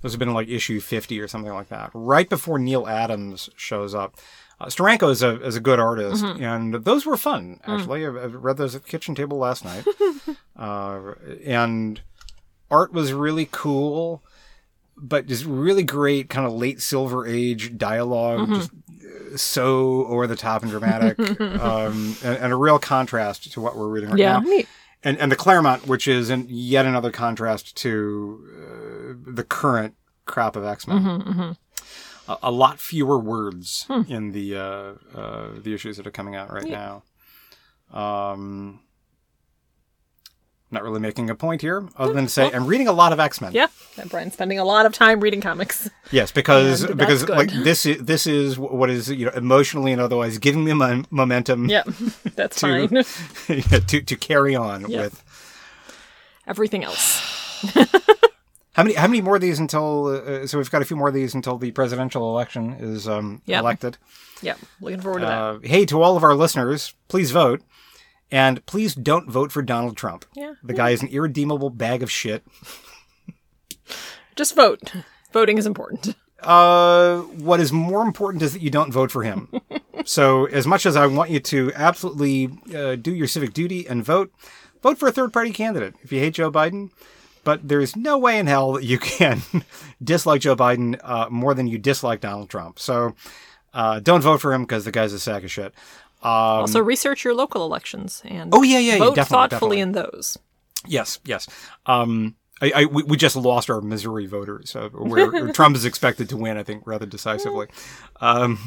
[0.03, 3.95] Those have been like issue 50 or something like that, right before Neal Adams shows
[3.95, 4.15] up.
[4.59, 8.05] Uh, Steranko is a, is a good artist, and those were fun, actually.
[8.05, 9.85] I've, I've read those at the kitchen table last night.
[10.55, 11.13] uh,
[11.43, 11.99] and
[12.69, 14.23] art was really cool,
[14.97, 20.35] but just really great kind of late Silver Age dialog just uh, so over the
[20.35, 24.33] top and dramatic, um, and, and a real contrast to what we're reading right Yeah.
[24.33, 24.67] now Neat.
[25.03, 29.95] and and the Claremont, which is in yet another contrast to uh, the current
[30.25, 31.55] crop of X Men.
[32.29, 36.51] A, a lot fewer words in the uh, uh, the issues that are coming out
[36.51, 37.03] right now.
[37.93, 38.81] Um,
[40.69, 43.19] not really making a point here, other than to say I'm reading a lot of
[43.19, 43.53] X Men.
[43.53, 43.67] Yeah.
[43.99, 45.89] And Brian's spending a lot of time reading comics.
[46.11, 47.35] Yes, because And that's because good.
[47.37, 51.03] like this is this is what is you know emotionally and otherwise giving me mo-
[51.11, 51.83] momentum Yeah.
[52.35, 53.61] That's to, fine.
[53.87, 55.01] to to carry on Yeah.
[55.01, 55.21] with.
[56.47, 57.21] Everything else.
[58.73, 58.93] How many?
[58.93, 60.05] How many more of these until?
[60.07, 63.41] Uh, so we've got a few more of these until the presidential election is um,
[63.47, 63.59] Yep.
[63.61, 63.97] elected.
[64.41, 64.53] Yeah.
[64.79, 65.33] Looking forward to that.
[65.41, 67.61] Uh, hey, to all of our listeners, please vote,
[68.31, 70.25] and please don't vote for Donald Trump.
[70.35, 70.55] Yeah.
[70.63, 72.43] The guy is an irredeemable bag of shit.
[74.35, 74.93] Just vote.
[75.33, 76.15] Voting is important.
[76.41, 79.49] Uh, what is more important is that you don't vote for him.
[80.05, 84.05] so, as much as I want you to absolutely uh, do your civic duty and
[84.05, 84.31] vote,
[84.81, 86.91] vote for a third party candidate if you hate Joe Biden.
[87.43, 89.41] But there's no way in hell that you can
[90.03, 92.77] dislike Joe Biden uh, more than you dislike Donald Trump.
[92.77, 93.15] So,
[93.73, 95.73] uh, don't vote for him because the guy's a sack of shit.
[96.23, 99.81] Um, also, research your local elections and oh yeah, yeah, yeah vote definitely, thoughtfully definitely.
[99.81, 100.37] in those.
[100.85, 101.47] Yes, yes.
[101.85, 106.29] Um, I, I we, we just lost our Missouri voters, uh, where Trump is expected
[106.29, 106.57] to win.
[106.57, 107.67] I think rather decisively.
[108.19, 108.57] Um,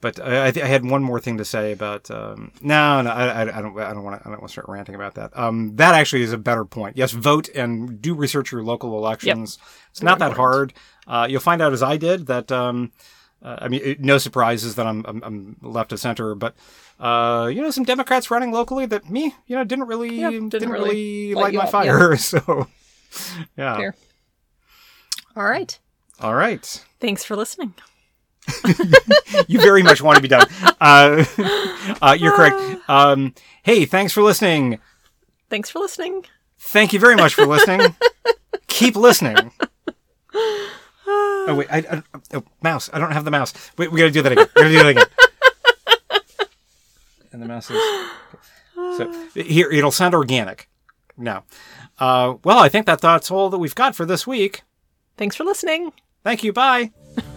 [0.00, 2.10] but I, I, had one more thing to say about.
[2.10, 3.78] Um, no, no, I, I, don't.
[3.78, 4.28] I don't want to.
[4.28, 5.36] I don't want to start ranting about that.
[5.36, 6.96] Um, that actually is a better point.
[6.96, 9.58] Yes, vote and do research your local elections.
[9.90, 10.74] It's not that hard.
[11.06, 12.52] Uh, you'll find out, as I did, that.
[12.52, 12.92] Um,
[13.42, 16.54] uh, I mean, it, no surprises that I'm, I'm, I'm left of center, but
[16.98, 20.48] uh, you know, some Democrats running locally that me, you know, didn't really Yeah, didn't,
[20.48, 22.16] didn't really really light light my up, fire.
[22.16, 22.68] So,
[23.56, 23.76] yeah.
[23.76, 23.94] Fair.
[25.36, 25.78] All right.
[26.20, 26.84] All right.
[26.98, 27.74] Thanks for listening.
[29.48, 30.46] You very much want to be done.
[30.80, 31.24] Uh,
[32.02, 32.56] uh, you're correct.
[32.88, 34.78] Um, hey, thanks for listening.
[35.50, 36.24] Thanks for listening.
[36.58, 37.94] Thank you very much for listening.
[38.66, 39.52] Keep listening.
[41.08, 42.02] Oh wait, I, I
[42.34, 42.90] oh, mouse.
[42.92, 43.54] I don't have the mouse.
[43.78, 44.46] Wait, we gotta do that again.
[44.56, 45.06] We gotta do that again.
[47.32, 47.80] and the mouse is
[48.96, 49.70] so here.
[49.70, 50.68] It'll sound organic.
[51.16, 51.44] No.
[51.98, 54.62] Uh, well, I think that that's all that we've got for this week.
[55.16, 55.92] Thanks for listening.
[56.24, 56.52] Thank you.
[56.52, 56.90] Bye.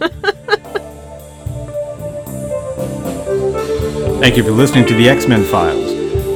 [4.20, 5.89] Thank you for listening to the X Men Files.